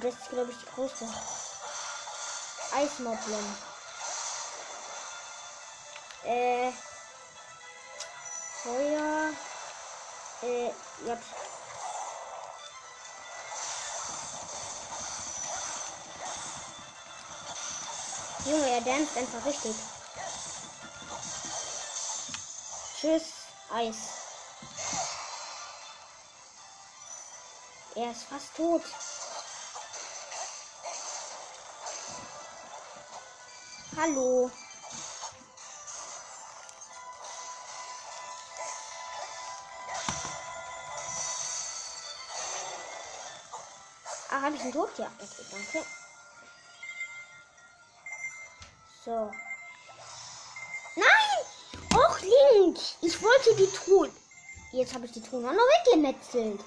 [0.02, 1.06] Das ist glaube ich die größte.
[2.74, 3.58] Eismoblin.
[6.24, 6.72] Äh.
[8.64, 9.32] Feuer.
[10.42, 10.68] Äh,
[11.06, 11.18] ja.
[18.46, 19.76] Junge, er danced einfach richtig.
[23.00, 23.24] Tschüss,
[23.74, 23.96] Eis.
[27.96, 28.84] Er ist fast tot.
[34.02, 34.50] Hallo.
[44.30, 44.98] Ah, habe ich einen tot?
[44.98, 45.86] Ja, okay, danke.
[49.04, 49.32] So.
[50.96, 51.10] Nein!
[51.94, 52.80] Och, Link!
[53.02, 54.10] Ich wollte die Truhe.
[54.72, 56.64] Jetzt habe ich die Truhe noch weggemetzelt.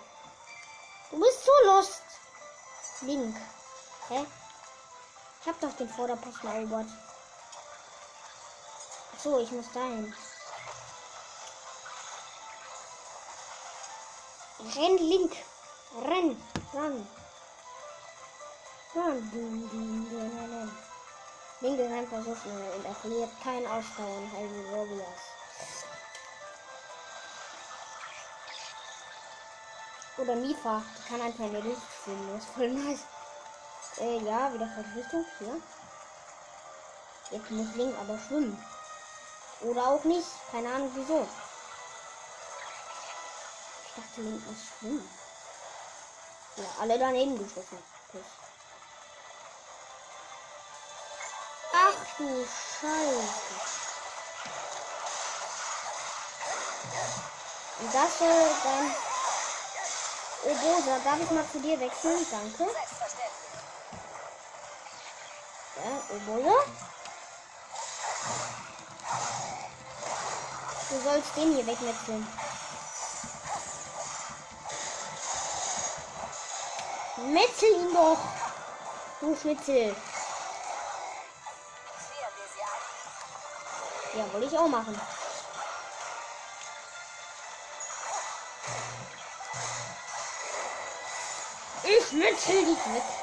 [1.10, 2.02] Du bist so lost.
[3.00, 3.34] Link.
[4.08, 4.26] Hä?
[5.40, 6.88] Ich hab doch den Vorderposten erobert.
[9.22, 10.12] So, ich muss dahin.
[14.74, 15.36] Renn, Link.
[15.94, 16.42] Renn.
[16.74, 17.06] Run.
[18.94, 19.30] Run.
[19.30, 20.76] Dun, dun, dun, dun.
[21.60, 25.20] Link ist einfach so schnell und er verliert kein Ausdauer in Helden Warriors.
[30.18, 32.28] Oder Mifa, die kann einfach in die Luft fliegen.
[32.32, 33.04] Das ist voll nice.
[33.98, 35.24] Äh, ja, wieder falsche Richtung.
[35.38, 35.60] Hier.
[37.30, 38.58] Jetzt muss Link aber schwimmen.
[39.62, 40.28] Oder auch nicht.
[40.50, 41.26] Keine Ahnung wieso.
[43.86, 45.18] Ich dachte, Link muss schwimmen.
[46.56, 47.78] Ja, alle daneben geschossen.
[51.72, 53.72] Ach du Scheiße.
[57.80, 58.94] Und das soll dann.
[60.44, 62.26] Oh, Bosa, darf ich mal zu dir wechseln?
[62.30, 62.74] Danke.
[65.76, 66.64] Ja, Obola.
[70.92, 72.26] Du sollst den hier wegmetzeln.
[77.16, 78.18] Metzel ihn doch.
[79.20, 79.96] Du Schnitzel.
[84.14, 85.00] Ja, wollte ich auch machen.
[91.84, 93.21] Ich metzel dich weg.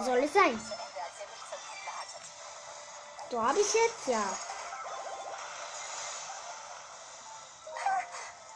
[0.00, 0.58] So soll es sein.
[3.30, 4.22] So habe ich jetzt ja.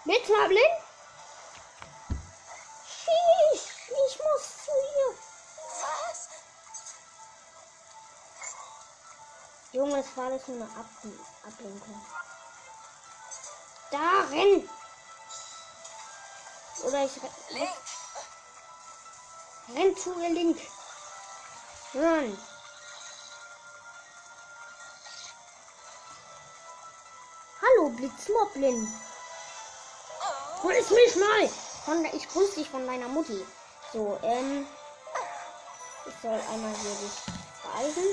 [0.07, 0.63] Mit Trablin?
[3.53, 5.19] Ich, muss zu ihr.
[5.83, 6.29] Was?
[9.73, 10.87] Junge, es war alles nur eine Ab
[11.47, 12.07] Ablenkung.
[13.91, 14.69] Darin!
[16.85, 17.71] Oder ich re- Link,
[19.75, 20.74] renn zu ihr Link.
[21.95, 22.37] Run.
[27.63, 28.93] Hallo, Blitzmoblin.
[30.61, 31.49] Grüß mich mal.
[31.85, 33.47] Von, ich grüße dich von deiner Mutti.
[33.93, 34.67] So, ähm.
[36.07, 37.13] Ich soll einmal hier dich
[37.63, 38.05] vereisen.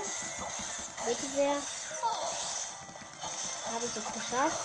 [1.06, 1.56] Bitte sehr.
[3.74, 4.62] Habe ich jetzt geschafft.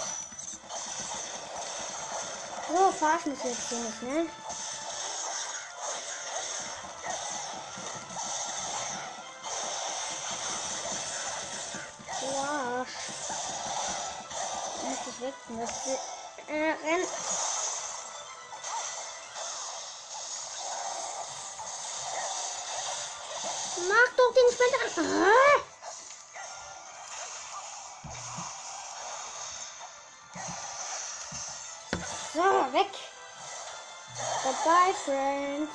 [2.69, 4.27] So, verarschen mich jetzt hier nicht, ne?
[15.49, 15.87] Musst
[16.49, 17.07] äh, rennen.
[23.89, 25.27] Mach doch den Spender an.
[32.33, 32.93] So, weg.
[34.65, 35.73] Bye, Friends.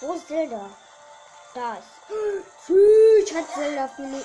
[0.00, 0.68] Wo ist Zelda?
[1.54, 1.86] Da ist.
[2.66, 4.24] Tschüss, hat Zelda viele.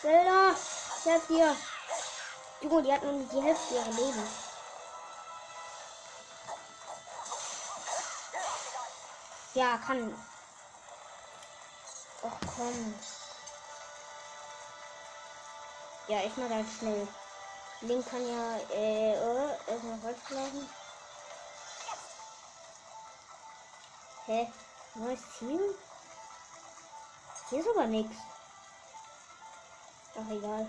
[0.00, 0.54] Zelda,
[0.98, 1.56] ich helf dir.
[2.60, 4.28] Junge, die hat nicht die Hälfte ihrer Leben.
[9.54, 10.14] Ja, kann.
[12.22, 12.94] Och komm.
[16.08, 17.08] Ja, ich mach ganz schnell.
[17.80, 20.68] Link kann ja, äh, äh, erstmal falsch gelaufen.
[24.26, 24.52] Hä?
[24.94, 25.60] Neues Team?
[27.50, 28.16] Hier ist aber nichts.
[30.16, 30.66] Ach, egal.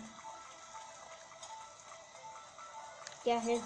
[3.30, 3.61] Ja, ich.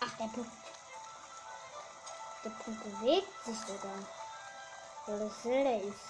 [0.00, 0.50] Ach, der Punkt.
[2.42, 3.98] Der Punkt bewegt sich sogar.
[5.04, 6.00] Weil das Silder ist.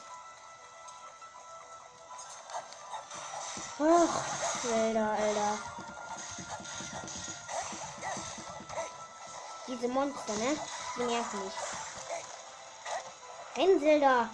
[3.80, 5.58] Ach, Zelda, Alter.
[9.66, 10.60] Diese Monster, ne?
[10.96, 11.54] Die nerven mich.
[13.56, 14.30] Renn, Zelda.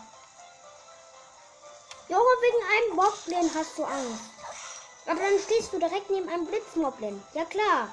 [2.08, 4.35] Junge, wegen einem Moblin hast du Angst.
[5.06, 7.22] Aber dann stehst du direkt neben einem Blitzmoblin.
[7.32, 7.88] Ja klar.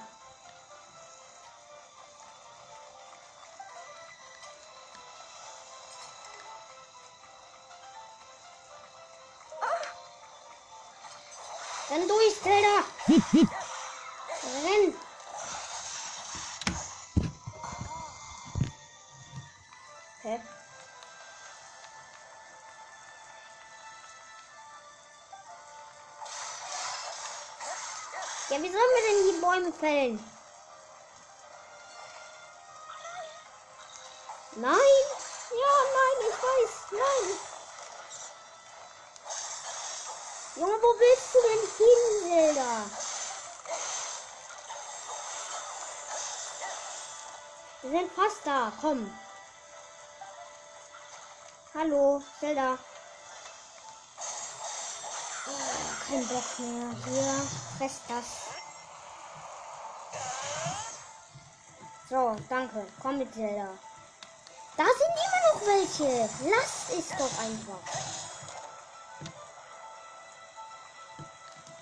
[11.90, 13.54] Dann durch, Zelda.
[28.94, 30.34] wir denn die Bäume fällen?
[34.56, 35.04] Nein!
[35.52, 37.40] Ja, nein, ich weiß, nein!
[40.56, 42.72] Junge, wo willst du denn hin, Zelda?
[47.82, 49.20] Wir sind fast da, komm.
[51.74, 52.78] Hallo, Zelda.
[55.48, 56.96] Oh, kein Bock mehr.
[57.06, 58.63] Hier, fress das.
[62.10, 62.86] So, danke.
[63.02, 63.70] Komm mit Zelda.
[64.78, 66.30] Da sind immer noch welche.
[66.50, 67.80] Lass es doch einfach.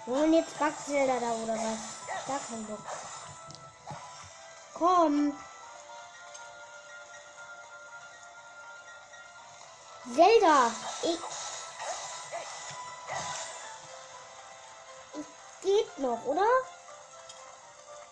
[0.05, 2.27] Und jetzt backt Zelda da oder was?
[2.27, 2.79] Gar kein Bock.
[4.73, 5.37] Komm.
[10.15, 10.71] Zelda,
[11.03, 11.19] ich.
[15.61, 16.47] Geht noch, oder?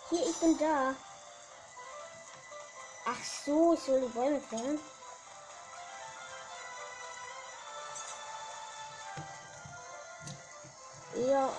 [0.09, 0.95] Hier, ich bin da.
[3.05, 4.79] Ach so, ich soll die Bäume fällen.
[11.27, 11.49] Ja.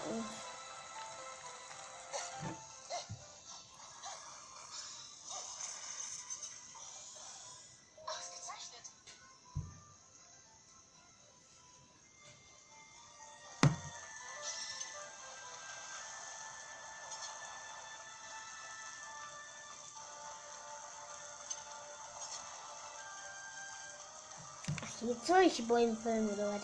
[25.10, 26.62] Jetzt die Bäume fällen oder was?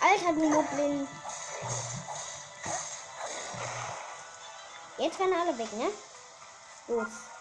[0.00, 1.08] Alter, du Moblin.
[4.96, 5.90] Jetzt werden alle weg, ne?
[6.88, 7.39] Los.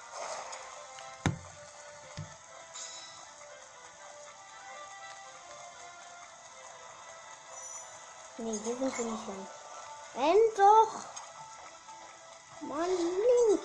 [8.50, 9.48] Nee, hier sind sie nicht lang.
[10.16, 10.94] Renn doch!
[12.62, 13.62] Mann, Link!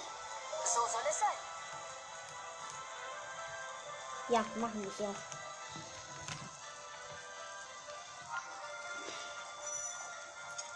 [0.66, 1.38] So soll es sein.
[4.28, 5.14] Ja, machen wir ja.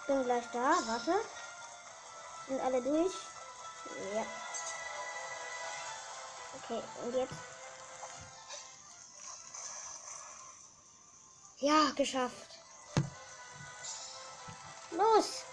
[0.06, 1.20] Bin gleich da, warte.
[2.46, 3.14] Sind alle durch?
[4.14, 4.24] Ja.
[6.62, 7.34] Okay, und jetzt?
[11.58, 12.47] Ja, geschafft.
[14.98, 15.44] Los!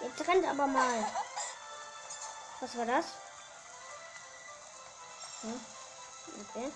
[0.00, 1.06] Jetzt rennt aber mal.
[2.60, 3.04] Was war das?
[5.42, 5.60] Hm?
[6.48, 6.72] Okay.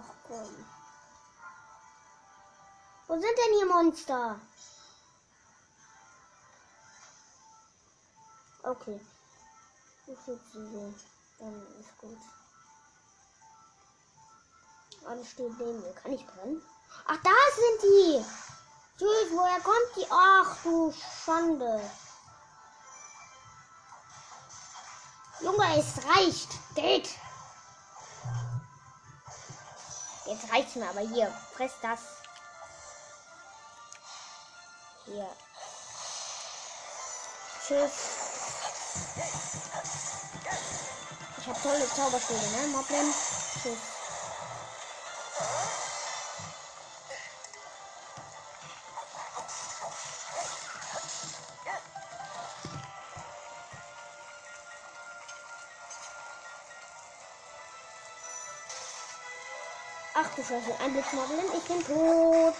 [0.00, 0.66] Ach komm.
[3.06, 4.40] Wo sind denn hier Monster?
[8.62, 9.00] Okay.
[10.06, 10.94] Ich schütze sie.
[11.38, 12.18] Dann ist gut.
[15.06, 15.92] Alles steht neben mir.
[15.94, 16.62] Kann ich brennen?
[17.06, 18.24] Ach, da sind die!
[18.98, 20.06] Tschüss, woher kommt die?
[20.10, 20.92] Ach du
[21.24, 21.80] Schande.
[25.40, 26.50] Junge, es reicht.
[26.74, 27.08] Geht.
[30.30, 31.98] Jetzt reicht's mir, aber hier, fress das.
[35.06, 35.28] Hier.
[37.66, 37.90] Tschüss.
[41.36, 42.66] Ich habe tolle Zauberstücke, ne?
[42.68, 43.12] Moblin.
[43.60, 43.99] Tschüss.
[60.52, 62.54] Ein Blitzmoblin, ich bin tot.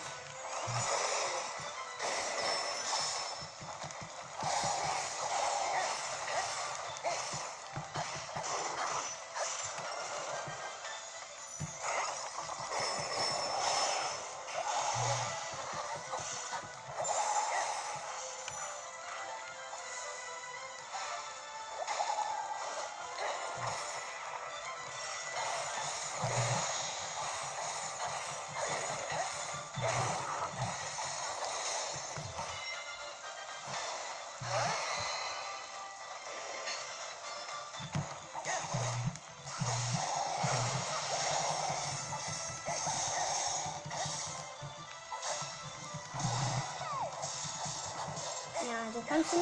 [49.21, 49.37] Ja, so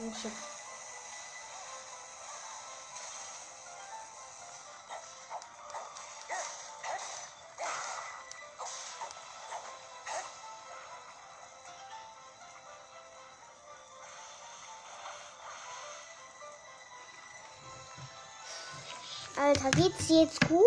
[0.00, 0.49] kannst du
[19.40, 20.60] Alter, geht's jetzt gut?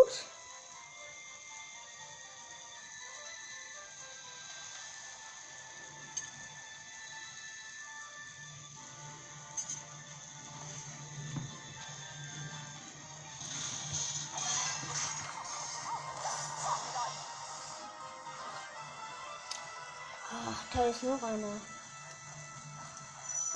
[20.32, 21.61] Ach, da ist noch einer.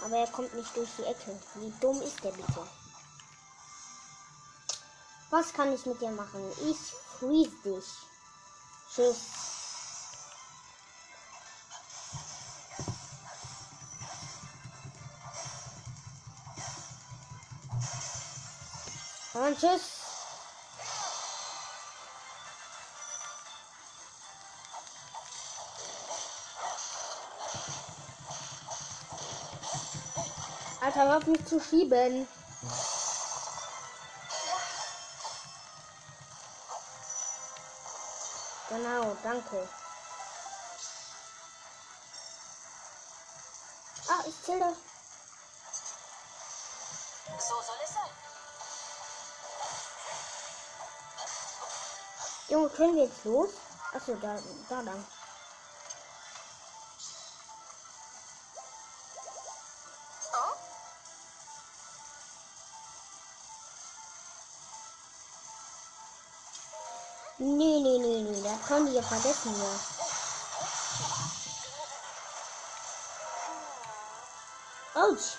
[0.06, 1.40] Aber er kommt nicht durch die Ecke.
[1.56, 2.68] Wie dumm ist der bitte?
[5.30, 6.42] Was kann ich mit dir machen?
[6.70, 6.78] Ich
[7.20, 7.86] freeze dich.
[8.94, 9.18] Tschüss.
[19.34, 19.82] Und tschüss.
[30.82, 32.28] Alter, hör auf mich zu schieben.
[39.24, 39.68] Danke.
[44.10, 44.76] Ah, ich zähle.
[47.40, 48.10] So soll es sein.
[52.50, 53.50] Junge, können wir jetzt los?
[53.94, 54.40] Achso, da,
[54.70, 55.06] da lang.
[60.34, 60.56] Oh?
[67.40, 68.17] Nee, nee, nee, nee,
[68.58, 69.80] das können die ja vergessen, ja.
[75.02, 75.38] Autsch.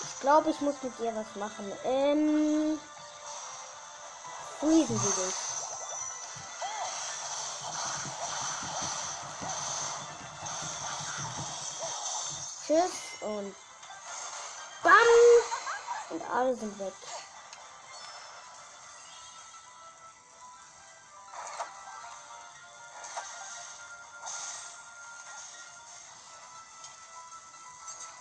[0.00, 1.72] Ich glaube, ich muss mit dir was machen.
[1.84, 2.80] Ähm.
[4.60, 5.51] Friesen Sie dich.
[12.72, 13.54] Tschüss und
[14.82, 14.92] BAM!
[16.08, 16.94] Und alle sind weg.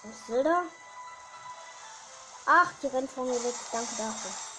[0.03, 0.63] Was will da?
[2.45, 3.55] Ach, die rennt von mir weg.
[3.71, 4.50] Danke dafür.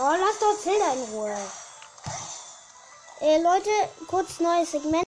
[0.00, 1.36] Oh, lass doch Zelda in Ruhe.
[3.20, 3.70] Äh, Leute,
[4.06, 5.02] kurz neues Segment.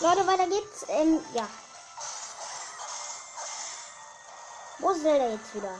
[0.00, 0.86] Leute, weiter geht's.
[0.88, 1.46] Ähm, ja.
[4.78, 5.78] Wo ist Zelda jetzt wieder?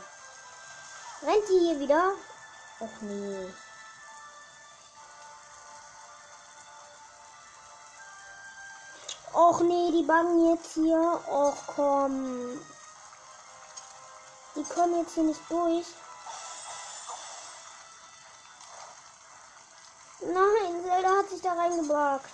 [1.23, 2.11] Rennt die hier wieder?
[2.81, 3.51] Och nee.
[9.33, 11.19] Och nee, die bangen jetzt hier.
[11.27, 12.61] Och komm.
[14.55, 15.87] Die kommen jetzt hier nicht durch.
[21.35, 22.29] Sich da reingebracht.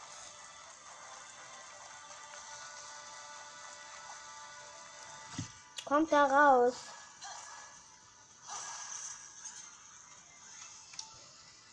[5.85, 6.73] Kommt da raus.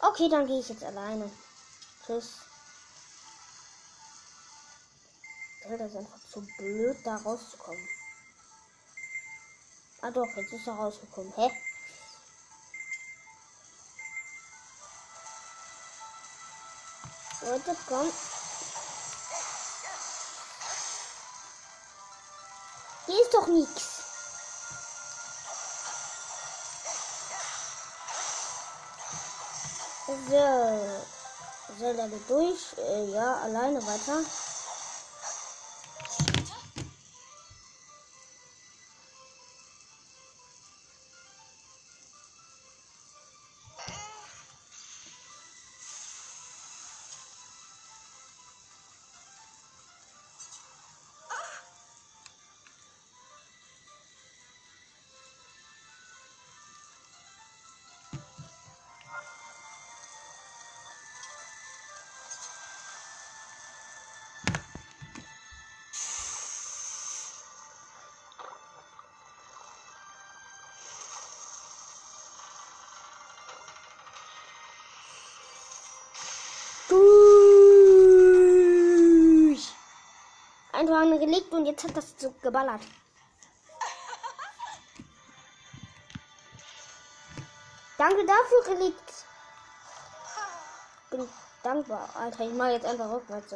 [0.01, 1.31] Okay, dann gehe ich jetzt alleine.
[2.05, 2.39] Tschüss.
[5.63, 7.89] Zelda ist einfach zu blöd, da rauszukommen.
[10.01, 11.33] Ah doch, jetzt ist er rausgekommen.
[11.37, 11.51] Hä?
[17.49, 18.13] Leute, komm.
[23.07, 23.85] Hier ist doch nichts.
[30.29, 30.79] So.
[31.79, 32.77] Zelda geht durch.
[32.77, 34.21] Äh, ja, alleine weiter.
[80.95, 82.81] Eine gelegt und jetzt hat das so geballert.
[87.99, 89.13] Danke dafür, gelegt.
[91.11, 91.29] Bin
[91.63, 92.09] dankbar.
[92.15, 93.55] Alter, ich mache jetzt einfach rückwärts.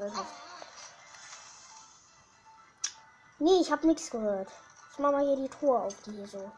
[3.39, 4.49] Nee, ich habe nichts gehört.
[4.93, 6.53] Ich mach mal hier die Truhe auf, die hier so.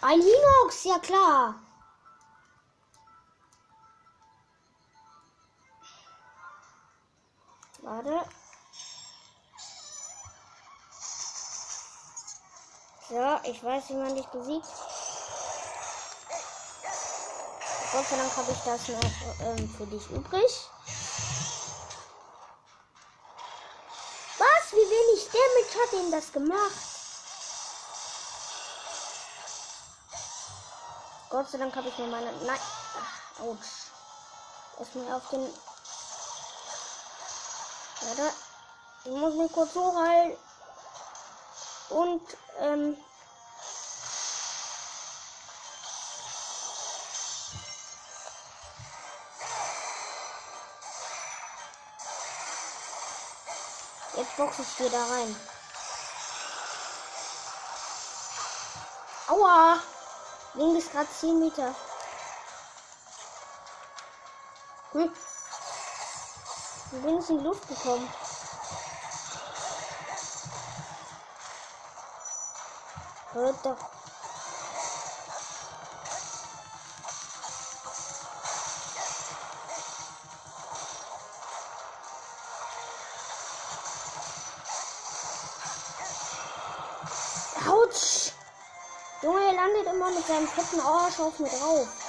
[0.00, 1.65] Ein Hinox, ja klar.
[8.06, 8.30] Warte.
[13.08, 14.66] So, ich weiß, wie man dich besiegt.
[17.92, 20.70] Gott sei Dank habe ich das noch ähm, für dich übrig.
[24.38, 24.72] Was?
[24.72, 26.72] Wie wenig Damage hat ihn das gemacht?
[31.30, 32.32] Gott sei Dank habe ich mir meine.
[32.44, 32.60] Nein.
[32.60, 33.90] Ach, Autsch.
[34.78, 35.48] Erstmal auf den.
[38.00, 38.32] Warte.
[39.04, 40.36] Ich muss mich kurz hochhalten.
[41.90, 42.22] Und,
[42.60, 42.96] ähm.
[54.14, 55.36] Jetzt boxe ich dir da rein.
[59.28, 59.78] Aua!
[60.54, 61.74] Ging bis gerade 10 Meter.
[64.92, 65.12] Hm.
[66.92, 68.08] Wie bin in die Luft gekommen?
[73.32, 73.76] Hört doch.
[87.66, 88.32] Autsch!
[89.22, 92.05] Junge, er landet immer mit seinem fetten Arsch auf mir drauf.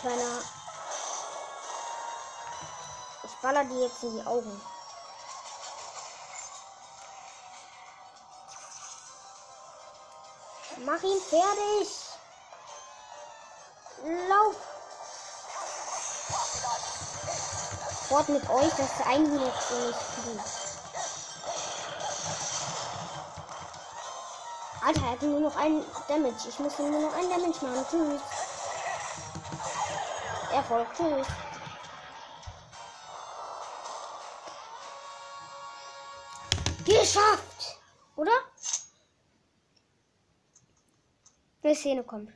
[0.00, 0.40] Kleiner.
[3.22, 4.60] Ich baller dir jetzt in die Augen.
[10.78, 11.88] Mach ihn fertig.
[14.28, 14.56] Lauf.
[18.08, 20.40] Fort mit euch, das ist ein Minute nicht viel.
[24.82, 26.48] Alter, er hat nur noch einen Damage.
[26.48, 27.86] Ich muss nur noch einen Damage machen.
[27.90, 28.39] Tschüss.
[30.52, 30.88] Erfolg.
[30.94, 31.26] Tschüss.
[36.84, 37.80] Geschafft!
[38.16, 38.32] Oder?
[41.62, 42.30] Eine Szene kommt.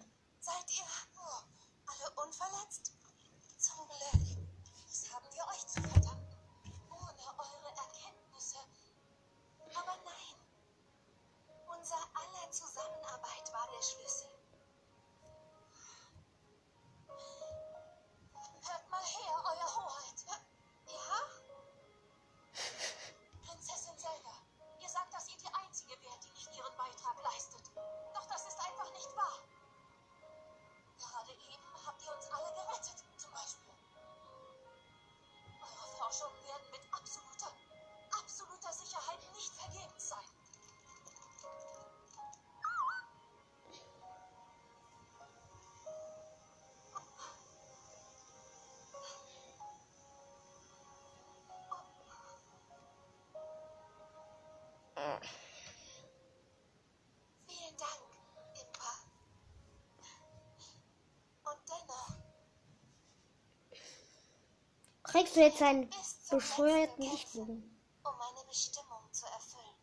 [65.37, 65.89] Du jetzt einen
[66.31, 67.63] bescheuerten Lichtbogen?
[68.05, 69.75] Um meine Bestimmung zu erfüllen.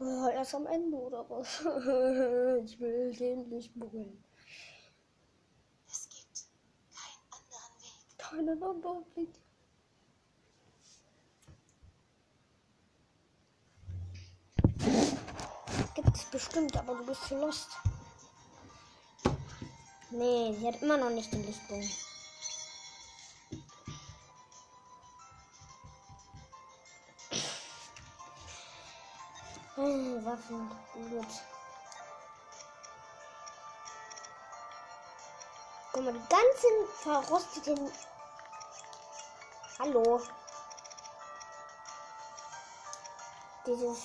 [0.00, 1.60] Oh, erst am Ende oder was?
[2.64, 4.24] ich will den Lichtbogen.
[5.88, 6.46] Es gibt
[6.94, 8.18] keinen anderen Weg.
[8.18, 9.34] Keinen anderen Weg.
[15.94, 17.70] Gibt es bestimmt, aber du bist zu lost.
[20.10, 21.90] Nee, sie hat immer noch nicht den Lichtbogen.
[29.78, 31.26] Waffen, gut.
[35.92, 37.92] Guck mal, die ganzen verrosteten.
[39.78, 40.20] Hallo.
[43.66, 43.98] Dieses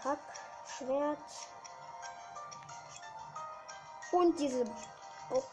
[0.00, 1.18] Kackschwert.
[4.12, 4.64] Und diese
[5.28, 5.44] Bock.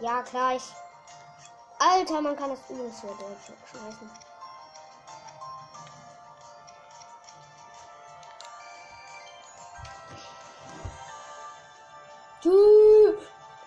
[0.00, 0.64] Ja, gleich.
[1.78, 4.29] Alter, man kann das übrigens hier direkt
[12.40, 13.18] Tschü.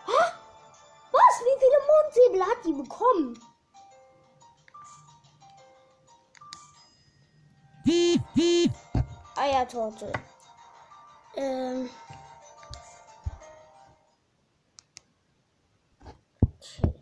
[0.07, 0.21] Hä?
[1.11, 1.36] Was?
[1.45, 3.39] Wie viele Mondsäbel hat die bekommen?
[9.36, 10.11] Eiertorte.
[11.36, 11.89] Ähm.
[16.41, 16.93] Okay.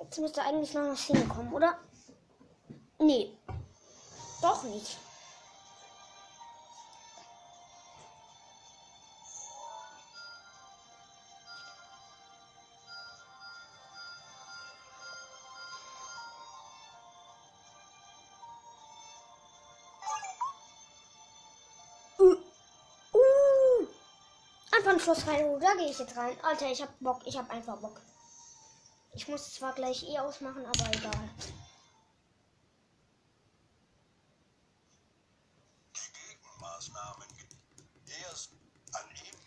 [0.00, 1.78] Jetzt müsste eigentlich noch eine Szene kommen, oder?
[2.98, 3.38] Nee.
[4.42, 4.98] Doch nicht.
[24.98, 26.36] Anfang Schloss rein, da gehe ich jetzt rein.
[26.42, 28.00] Alter, ich hab Bock, ich hab einfach Bock.
[29.12, 31.30] Ich muss zwar gleich eh ausmachen, aber egal.
[35.94, 36.00] Die
[36.34, 37.28] Gegenmaßnahmen
[38.28, 38.50] erst
[38.92, 39.38] an ihm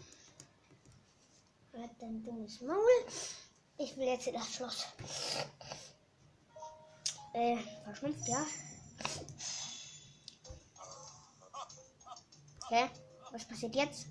[1.82, 3.06] Halt dein dummes Maul.
[3.78, 4.86] Ich will jetzt in das Schloss.
[7.34, 8.46] Äh, verschnupft, ja?
[12.70, 12.90] Hä?
[13.32, 14.08] Was passiert jetzt?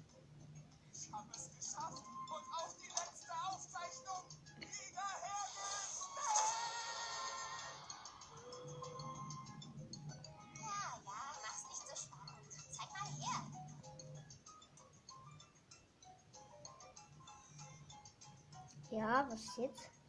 [18.90, 19.99] Ja, was ist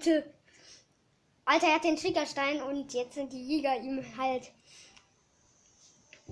[0.00, 0.32] bitte?
[1.44, 4.50] Alter, er hat den Triggerstein und jetzt sind die Jäger ihm halt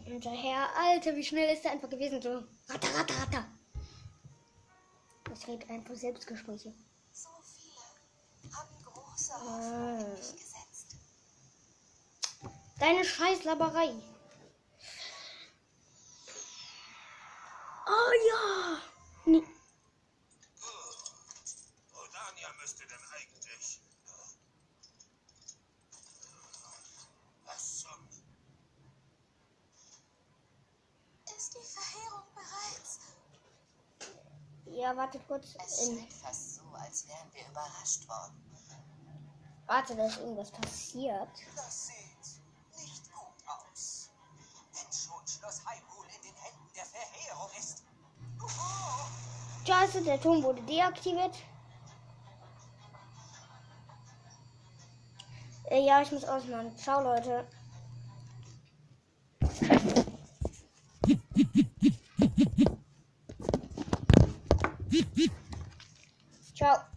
[0.05, 0.69] hinterher.
[0.77, 2.23] Alter, wie schnell ist der einfach gewesen?
[2.23, 3.45] So, ratter, ratter, ratter.
[5.25, 6.73] Das redet einfach Selbstgespräche.
[7.13, 10.97] So viele haben große Hoffnung in mich gesetzt.
[12.79, 13.93] Deine Scheißlaberei.
[17.87, 18.79] Oh ja.
[19.27, 19.45] Nee.
[21.93, 23.81] Rodania müsste denn eigentlich.
[27.49, 28.09] Was zum.
[31.37, 32.99] Ist die Verheerung bereits?
[34.67, 35.57] Ja, wartet kurz.
[35.65, 38.45] Es Ähm, scheint fast so, als wären wir überrascht worden.
[39.67, 41.29] warte, da ist irgendwas passiert.
[41.57, 42.43] Das sieht
[42.77, 44.11] nicht gut aus.
[44.73, 47.83] Wenn schon Schloss Hyrule in den Händen der Verheerung ist.
[49.67, 51.37] Scheiße, der Turm wurde deaktiviert.
[55.71, 56.77] Äh, ja, ich muss ausmachen.
[56.79, 57.47] Ciao, Leute.